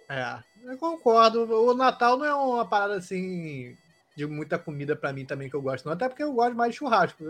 [0.10, 1.44] É, eu concordo.
[1.44, 3.76] O Natal não é uma parada assim
[4.16, 5.94] de muita comida pra mim também que eu gosto, não.
[5.94, 7.24] Até porque eu gosto mais de churrasco.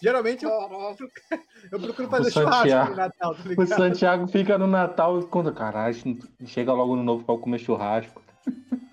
[0.00, 0.50] Geralmente eu,
[1.72, 3.66] eu procuro fazer churrasco no Natal, tá O?
[3.66, 5.52] Santiago fica no Natal e quando.
[5.52, 5.96] Caralho,
[6.46, 8.22] chega logo no novo pra eu comer churrasco.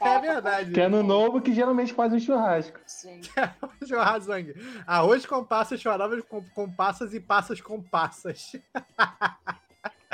[0.00, 0.70] É verdade.
[0.70, 2.78] Que é no novo que geralmente faz um churrasco.
[2.86, 3.20] Sim.
[3.84, 4.30] Churrasco.
[4.86, 8.52] Arroz com passas, choravas com, com passas e passas com passas.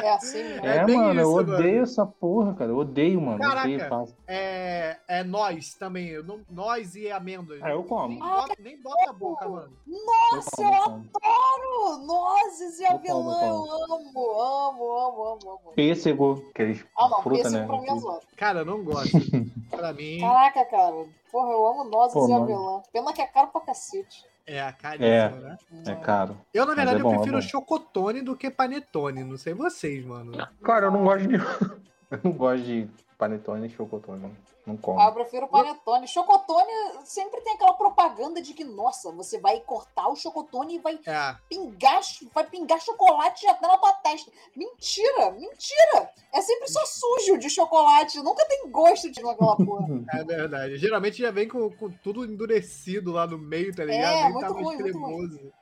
[0.03, 0.67] É assim mesmo.
[0.67, 1.83] É É, bem mano, eu isso, odeio mano.
[1.83, 2.71] essa porra, cara.
[2.71, 3.43] Eu odeio, mano.
[3.43, 3.97] Eu odeio Caraca.
[3.97, 4.15] passa.
[4.27, 6.09] É, é nós também.
[6.09, 7.63] Eu não, nós e amêndoas.
[7.63, 8.09] É, eu como.
[8.09, 9.73] Nem bota, nem bota a boca, mano.
[9.87, 11.35] Nossa, eu eu como, eu como.
[11.35, 12.07] adoro!
[12.07, 15.73] Nozes e Eu avelã, como, eu amo, amo, amo, amo, amo.
[15.75, 17.67] Pêssego, aqueles Ah, não, fruta, né?
[17.67, 18.37] pra mim é.
[18.37, 19.13] Cara, eu não gosto.
[19.71, 21.05] pra mim, Caraca, cara.
[21.31, 22.83] Porra, eu amo nozes Pô, e avelã.
[22.93, 24.25] Pena que é caro pra cacete.
[24.47, 25.57] É caríssimo, né?
[25.87, 26.39] É caro.
[26.53, 27.43] Eu, na Mas verdade, é bom, eu é prefiro bom.
[27.43, 29.25] chocotone do que panetone.
[29.25, 30.33] Não sei vocês, mano.
[30.63, 31.37] Cara, eu não gosto de.
[32.13, 32.87] Eu não gosto de
[33.17, 34.37] panetone nem chocotone, não.
[34.67, 35.01] Não como.
[35.01, 36.07] Ah, eu prefiro panetone.
[36.07, 36.73] Chocotone
[37.05, 41.37] sempre tem aquela propaganda de que, nossa, você vai cortar o chocotone e vai É,
[41.49, 42.01] pingar,
[42.33, 44.31] vai pingar chocolate até na tua testa.
[44.57, 46.11] Mentira, mentira!
[46.33, 48.23] É sempre só sujo de chocolate.
[48.23, 49.87] Nunca tem gosto de aquela porra.
[50.15, 50.77] é verdade.
[50.77, 54.15] Geralmente já vem com, com tudo endurecido lá no meio, tá ligado?
[54.15, 55.53] É, Nem muito tá mais ruim, muito ruim.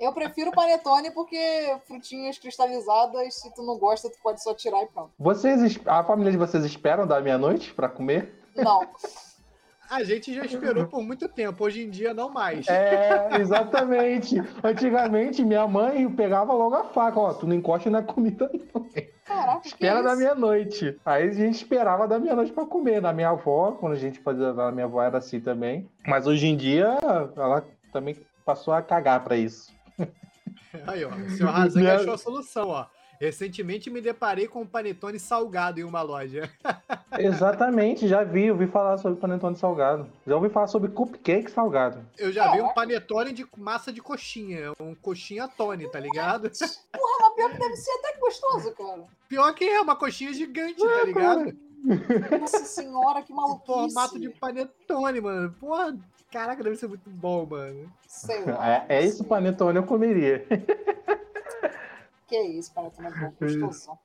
[0.00, 4.86] Eu prefiro panetone porque frutinhas cristalizadas, se tu não gosta, tu pode só tirar e
[4.86, 5.10] pronto.
[5.18, 8.40] Vocês, a família de vocês esperam da meia-noite pra comer?
[8.56, 8.80] Não.
[9.90, 11.64] A gente já esperou por muito tempo.
[11.64, 12.66] Hoje em dia, não mais.
[12.68, 14.36] É, exatamente.
[14.62, 18.86] Antigamente, minha mãe pegava logo a faca, ó, tu não encosta na comida, não.
[19.24, 20.98] Caraca, que Espera da meia-noite.
[21.04, 23.00] Aí a gente esperava da meia-noite pra comer.
[23.00, 25.88] Na minha avó, quando a gente fazia, na minha avó era assim também.
[26.06, 26.98] Mas hoje em dia,
[27.36, 29.73] ela também passou a cagar pra isso.
[30.86, 31.10] Aí, ó.
[31.10, 32.86] O senhor Razan Minha- achou a solução, ó.
[33.20, 36.50] Recentemente me deparei com um panetone salgado em uma loja.
[37.16, 40.06] Exatamente, já vi, ouvi falar sobre panetone salgado.
[40.26, 42.04] Já ouvi falar sobre cupcake salgado.
[42.18, 44.72] Eu já vi um panetone de massa de coxinha.
[44.80, 46.50] Um coxinha tone, tá ligado?
[46.50, 49.04] Porra, mas pior que deve ser até gostoso, cara.
[49.28, 51.56] Pior que é uma coxinha gigante, tá ligado?
[52.40, 53.66] Nossa senhora, que maluquice.
[53.66, 55.52] Formato de panetone, mano.
[55.60, 55.96] Porra,
[56.32, 57.92] caraca, deve ser muito bom, mano.
[58.06, 58.68] Sei lá.
[58.68, 60.46] É, é esse panetone eu comeria.
[62.26, 63.98] Que isso, para tomar bom gostoso.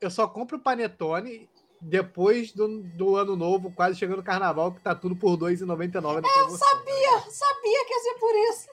[0.00, 1.48] Eu só compro panetone
[1.80, 5.66] depois do, do ano novo, quase chegando o carnaval, que tá tudo por R$ 2,99
[5.66, 6.58] na promoção.
[6.58, 8.68] Sabia, sabia que ia ser por isso.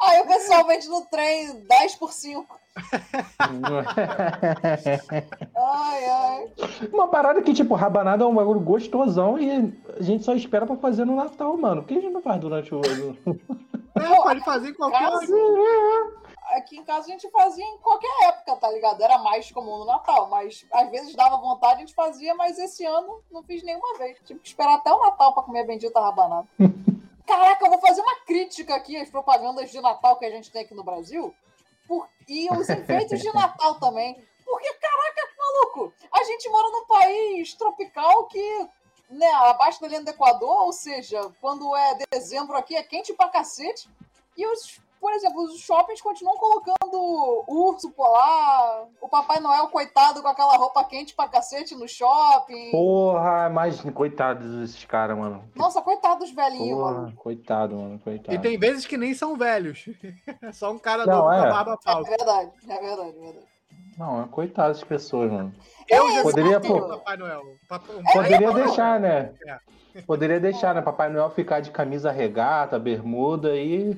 [0.00, 2.58] Aí o pessoal vende no trem 10 por 5.
[5.56, 6.52] Ai, ai.
[6.92, 9.50] Uma parada que, tipo, rabanada é um bagulho gostosão e
[9.98, 11.82] a gente só espera pra fazer no Natal, mano.
[11.82, 13.18] Por que a gente não faz durante o ano?
[13.94, 16.22] É, pode fazer em qualquer Caso- hora.
[16.56, 19.00] Aqui em casa a gente fazia em qualquer época, tá ligado?
[19.02, 22.84] Era mais comum no Natal, mas às vezes dava vontade, a gente fazia, mas esse
[22.84, 24.18] ano não fiz nenhuma vez.
[24.26, 26.46] Tive que esperar até o Natal pra comer a bendita rabanada.
[27.26, 30.62] Caraca, eu vou fazer uma crítica aqui às propagandas de Natal que a gente tem
[30.62, 31.34] aqui no Brasil.
[31.86, 34.14] Por- E os enfeites de Natal também.
[34.44, 38.68] Porque, caraca, maluco, a gente mora num país tropical que,
[39.08, 43.28] né, abaixo da linha do Equador, ou seja, quando é dezembro aqui é quente pra
[43.28, 43.88] cacete.
[44.36, 50.28] E os, por exemplo, os shoppings continuam colocando urso polar, o Papai Noel, coitado, com
[50.28, 52.70] aquela roupa quente pra cacete no shopping.
[52.70, 55.42] Porra, mas coitados desses caras, mano.
[55.56, 57.12] Nossa, coitado dos velhinhos, mano.
[57.16, 58.32] Coitado, mano, coitado.
[58.34, 59.84] E tem vezes que nem são velhos.
[60.42, 61.38] É só um cara Não, com é.
[61.40, 62.08] a barba É falsa.
[62.10, 63.46] verdade, é verdade, é verdade.
[63.98, 65.52] Não, é coitado das pessoas, mano.
[65.88, 66.88] Eu já Poderia, pô.
[66.88, 67.42] Papai Noel.
[67.68, 69.32] Papai- um Poderia deixar, né?
[70.06, 70.80] Poderia deixar, né?
[70.80, 73.94] Papai Noel ficar de camisa regata, bermuda e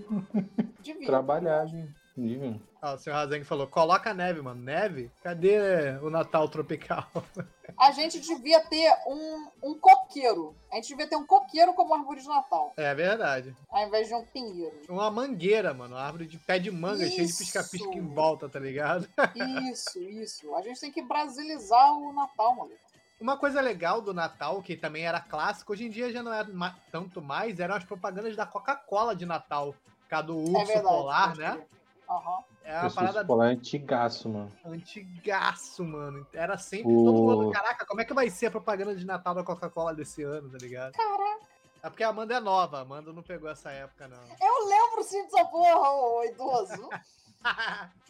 [1.06, 1.64] trabalhar.
[1.66, 1.86] né?
[2.16, 2.60] Divino.
[2.92, 4.60] O senhor Razeng falou, coloca neve, mano.
[4.60, 5.10] Neve?
[5.22, 7.06] Cadê o Natal tropical?
[7.78, 10.54] A gente devia ter um, um coqueiro.
[10.70, 13.56] A gente devia ter um coqueiro como árvore de Natal, É verdade.
[13.70, 14.82] ao invés de um pinheiro.
[14.88, 15.96] Uma mangueira, mano.
[15.96, 17.38] Uma árvore de pé de manga, cheia de Isso.
[17.38, 19.08] pisca-pisca em volta, tá ligado?
[19.72, 20.54] Isso, isso.
[20.54, 22.76] A gente tem que brasilizar o Natal, maluco.
[23.20, 26.44] Uma coisa legal do Natal, que também era clássico, hoje em dia já não é
[26.44, 29.74] ma- tanto mais, eram as propagandas da Coca-Cola de Natal.
[30.08, 30.86] Cada do urso é verdade.
[30.86, 31.62] polar, né?
[32.08, 32.44] Aham.
[32.64, 34.52] É uma Esse parada escolar é antigaço, mano.
[34.64, 36.26] antigaço, mano.
[36.32, 37.50] Era sempre O- todo mundo.
[37.52, 40.56] Caraca, como é que vai ser a propaganda de Natal da Coca-Cola desse ano, tá
[40.58, 40.92] ligado?
[40.94, 41.44] Caraca,
[41.82, 44.16] É porque a Amanda é nova, a Amanda não pegou essa época, não.
[44.40, 46.88] eu lembro sim dessa porra, ô idoso.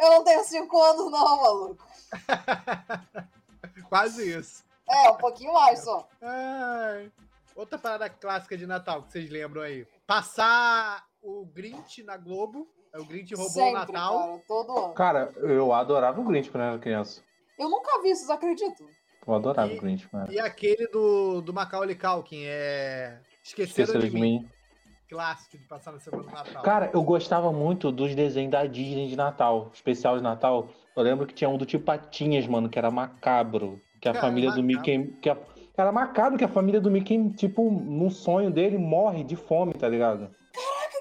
[0.00, 1.84] Eu não tenho cinco anos, não, maluco.
[3.88, 4.64] Quase isso.
[4.88, 6.08] É, um pouquinho mais só.
[6.22, 7.10] Ai.
[7.56, 9.86] Outra parada clássica de Natal que vocês lembram aí.
[10.06, 12.68] Passar o Grinch na Globo.
[12.94, 14.18] É O Grinch roubou Sempre, o Natal.
[14.18, 14.94] cara, todo ano.
[14.94, 17.20] Cara, eu adorava o Grinch quando eu era criança.
[17.58, 18.86] Eu nunca vi, vocês acreditam?
[19.26, 20.32] Eu adorava E- o Grinch, mano.
[20.32, 23.18] E aquele do, do Macaulay Culkin, é...
[23.44, 24.20] Esqueceram, Esqueceram de, de mim.
[24.40, 24.48] mim.
[25.08, 26.62] Clássico de passar na semana do Natal.
[26.62, 30.68] Cara, eu gostava muito dos desenhos da Disney de Natal, especial de Natal.
[30.94, 33.80] Eu lembro que tinha um do tipo Patinhas, mano, que era macabro.
[34.00, 34.62] Que a Cara, família do.
[34.62, 35.06] Mickey.
[35.22, 35.36] Que a-
[35.76, 39.88] era macabro que a família do Mickey, tipo, num sonho dele, morre de fome, tá
[39.88, 40.28] ligado?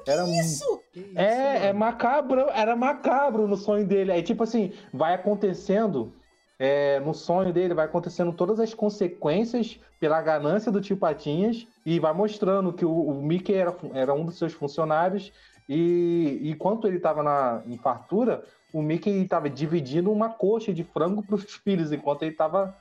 [0.07, 0.81] Era um- Isso!
[0.93, 1.79] Que isso, É, é mano?
[1.79, 4.11] macabro, era macabro no sonho dele.
[4.11, 6.13] Aí, tipo assim, vai acontecendo,
[6.57, 11.99] é, no sonho dele, vai acontecendo todas as consequências pela ganância do tio Patinhas e
[11.99, 15.31] vai mostrando que o, o Mickey era, era um dos seus funcionários
[15.69, 18.43] e enquanto ele tava na, em fartura,
[18.73, 22.75] o Mickey tava dividindo uma coxa de frango pros filhos, enquanto ele tava,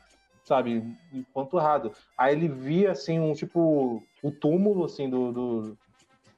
[0.45, 1.93] sabe, empanturrado.
[2.17, 5.79] Aí ele via, assim, um tipo, o túmulo, assim, do, do,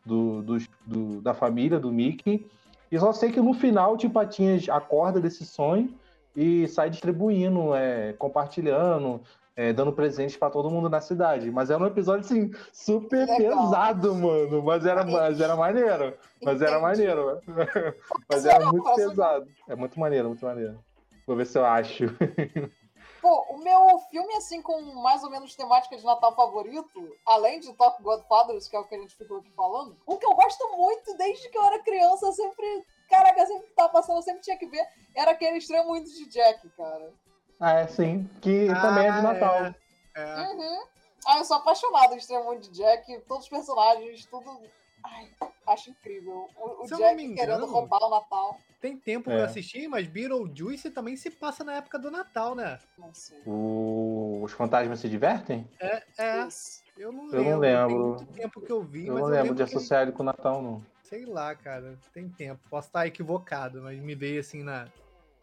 [0.09, 2.47] do, dos- do- da família do Mickey.
[2.91, 5.93] E só sei que no final o Tio Patinhas acorda desse sonho
[6.35, 9.21] e sai distribuindo, é, compartilhando,
[9.55, 11.51] é, dando presentes pra todo mundo na cidade.
[11.51, 13.65] Mas era um episódio, assim, super Legal.
[13.67, 14.63] pesado, mano.
[14.63, 16.15] Mas era, mas era maneiro.
[16.43, 16.83] Mas era Entendi.
[16.83, 17.41] maneiro.
[18.31, 19.47] Mas era muito pesado.
[19.69, 20.79] É muito maneiro, muito maneiro.
[21.27, 22.05] Vou ver se eu acho.
[23.21, 27.73] Pô, o meu filme, assim, com mais ou menos temática de Natal favorito, além de
[27.75, 30.77] Top Godfathers, que é o que a gente ficou aqui falando, um que eu gosto
[30.77, 32.87] muito desde que eu era criança, sempre.
[33.09, 36.27] Caraca, sempre que tava passando, eu sempre tinha que ver, era aquele extremo índio de
[36.29, 37.13] Jack, cara.
[37.59, 38.29] Ah, é sim.
[38.43, 39.55] Que também é de Ah, Natal.
[39.65, 39.75] é.
[40.15, 40.41] É.
[40.53, 40.83] Uhum.
[41.27, 44.61] Ah, eu sou apaixonado em extremo índio de Jack, todos os personagens, tudo.
[45.05, 45.29] Ai,
[45.67, 46.49] acho incrível.
[46.57, 48.59] O, o Jack me querendo engano, roubar o Natal.
[48.81, 49.41] Tem tempo que É.
[49.41, 52.79] eu assisti, mas Beetlejuice também se passa na época do Natal, né?
[52.97, 53.41] Não sei.
[53.47, 55.69] O- Os fantasmas se divertem?
[55.81, 56.47] É, é.
[56.47, 56.83] Isso.
[56.97, 57.51] Eu não Eu lembro.
[57.51, 58.07] não Tem lembro.
[58.07, 60.23] muito tempo que eu vi, Eu mas não eu lembro lembro de associar ele com
[60.23, 60.83] o Natal, não.
[61.05, 61.99] sei lá, cara.
[62.13, 62.61] Tem tempo.
[62.69, 64.89] Posso estar equivocado, mas me veio assim na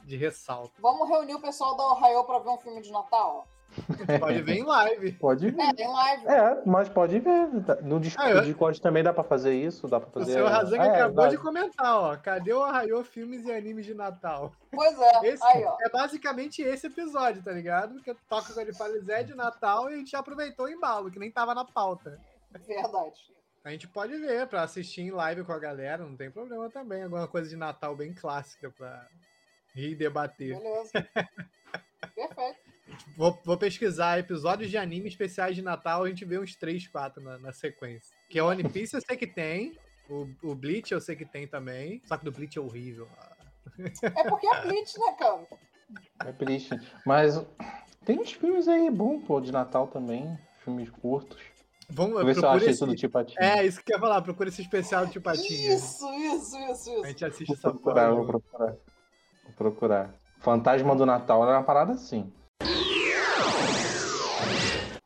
[0.03, 0.73] de ressalto.
[0.81, 3.47] Vamos reunir o pessoal da Ohio pra ver um filme de Natal?
[4.19, 5.11] Pode ver em live.
[5.13, 5.61] Pode ver.
[5.61, 6.27] É, tem live.
[6.27, 7.47] É, mas pode ver.
[7.83, 10.33] No Discord, Ah, eu- Discord também dá pra fazer isso, dá pra O fazer.
[10.33, 12.15] seu Razang É, acabou dá- de comentar, ó.
[12.15, 14.53] Cadê o Arraiô Filmes e Animes de Natal?
[14.71, 15.75] Pois é, Esse aí, ó.
[15.81, 18.01] é basicamente esse episódio, tá ligado?
[18.01, 21.19] Que toca quando ele fala Zé de Natal e a gente aproveitou o embalo, que
[21.19, 22.17] nem tava na pauta.
[22.65, 23.35] Verdade.
[23.63, 27.03] A gente pode ver pra assistir em live com a galera, não tem problema também.
[27.03, 29.05] Alguma coisa de Natal bem clássica pra
[29.73, 30.55] rir e debater.
[30.57, 30.91] Beleza.
[32.15, 32.64] Perfeito.
[33.17, 37.23] Vou, vou pesquisar episódios de anime especiais de Natal, a gente vê uns 3, 4
[37.23, 38.15] na, na sequência.
[38.29, 39.77] Que o One Piece eu sei que tem,
[40.09, 43.07] o, o Bleach eu sei que tem também, só que do Bleach é horrível.
[44.01, 45.41] É porque é Blitz, né, cara?
[46.25, 46.69] É triste.
[47.05, 47.43] Mas
[48.05, 50.37] tem uns filmes aí bons, pô, de Natal também.
[50.63, 51.41] Filmes curtos.
[51.89, 53.39] Vamos ver se eu acho esse- isso do Tipatinho.
[53.39, 55.75] É, isso que eu ia falar, procura esse especial de Patinha.
[55.75, 57.05] Isso, isso, isso, A isso.
[57.05, 58.15] gente assiste Vou essa procurar, porra.
[58.15, 58.75] vou procurar.
[59.43, 60.13] Vou procurar.
[60.39, 62.31] Fantasma do Natal era uma parada assim.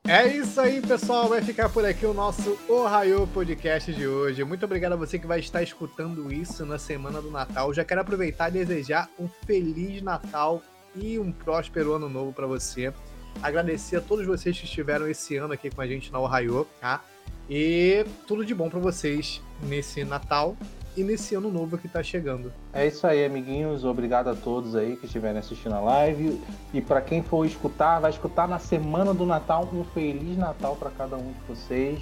[0.09, 1.29] É isso aí, pessoal.
[1.29, 4.43] Vai ficar por aqui o nosso Ohio Podcast de hoje.
[4.43, 7.71] Muito obrigado a você que vai estar escutando isso na semana do Natal.
[7.75, 10.63] Já quero aproveitar e desejar um Feliz Natal
[10.95, 12.91] e um próspero Ano Novo para você.
[13.39, 17.05] Agradecer a todos vocês que estiveram esse ano aqui com a gente na Ohio, tá?
[17.47, 20.57] E tudo de bom para vocês nesse Natal
[20.99, 22.51] e nesse Ano Novo que tá chegando.
[22.73, 23.85] É isso aí, amiguinhos.
[23.85, 26.41] Obrigado a todos aí que estiverem assistindo a live.
[26.73, 29.69] E para quem for escutar, vai escutar na semana do Natal.
[29.73, 32.01] Um Feliz Natal para cada um de vocês.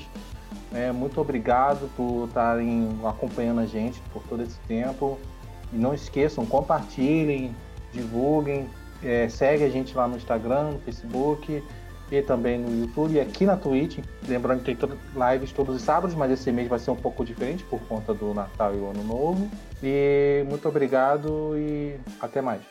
[0.74, 5.20] É, muito obrigado por estarem acompanhando a gente por todo esse tempo.
[5.72, 7.56] E não esqueçam, compartilhem,
[7.94, 8.68] divulguem,
[9.04, 11.64] é, segue a gente lá no Instagram, no Facebook
[12.12, 14.00] e também no YouTube e aqui na Twitch.
[14.28, 14.90] Lembrando que tem
[15.32, 18.34] lives todos os sábados, mas esse mês vai ser um pouco diferente por conta do
[18.34, 19.50] Natal e o Ano Novo.
[19.84, 22.62] E muito obrigado e até mais.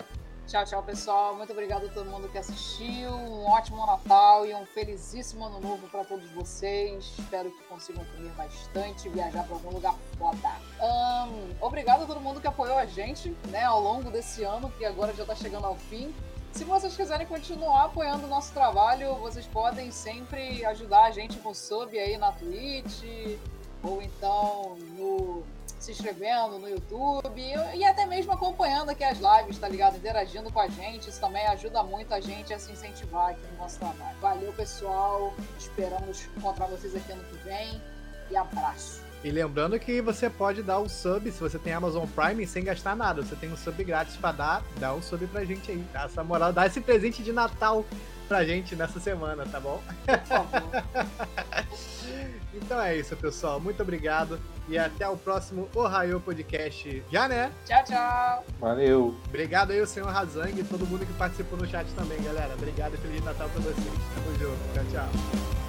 [0.47, 1.35] Tchau, tchau, pessoal.
[1.35, 3.11] Muito obrigado a todo mundo que assistiu.
[3.11, 7.13] Um ótimo Natal e um felicíssimo Ano Novo para todos vocês.
[7.19, 10.53] Espero que consigam comer bastante e viajar para algum lugar foda.
[10.81, 14.85] Ahn, obrigado a todo mundo que apoiou a gente né, ao longo desse ano, que
[14.85, 16.15] agora já está chegando ao fim.
[16.57, 21.53] Se vocês quiserem continuar apoiando o nosso trabalho, vocês podem sempre ajudar a gente com
[21.53, 23.03] sub aí na Twitch,
[23.83, 25.45] ou então no
[25.79, 27.43] se inscrevendo no YouTube
[27.75, 29.99] e, até mesmo acompanhando aqui as lives, tá ligado?
[29.99, 31.11] Interagindo com a gente.
[31.11, 34.17] Isso também ajuda muito a gente a se incentivar aqui no nosso trabalho.
[34.19, 35.35] Valeu, pessoal.
[35.59, 37.83] Esperamos encontrar vocês aqui ano que vem.
[38.31, 39.06] E abraço.
[39.27, 42.95] E lembrando que você pode dar o sub, se você tem Amazon Prime, sem gastar
[42.95, 43.23] nada.
[43.23, 45.85] Você tem um sub grátis pra dar, dá um sub pra gente aí.
[45.93, 47.85] Dá essa moral, dá esse presente de Natal
[48.29, 49.83] pra gente nessa semana, tá bom?
[52.55, 53.61] Então é isso, pessoal.
[53.61, 57.05] Muito obrigado e até o próximo Ohio Podcast.
[57.13, 57.53] Já, né?
[57.67, 58.45] tchau, tchau.
[58.59, 59.15] Valeu!
[59.27, 62.55] Obrigado aí, o senhor Razang e todo mundo que participou no chat também, galera.
[62.55, 63.87] Obrigado e Feliz Natal pra vocês.
[64.15, 64.73] Tamo junto.
[64.73, 65.66] Tchau, tchau.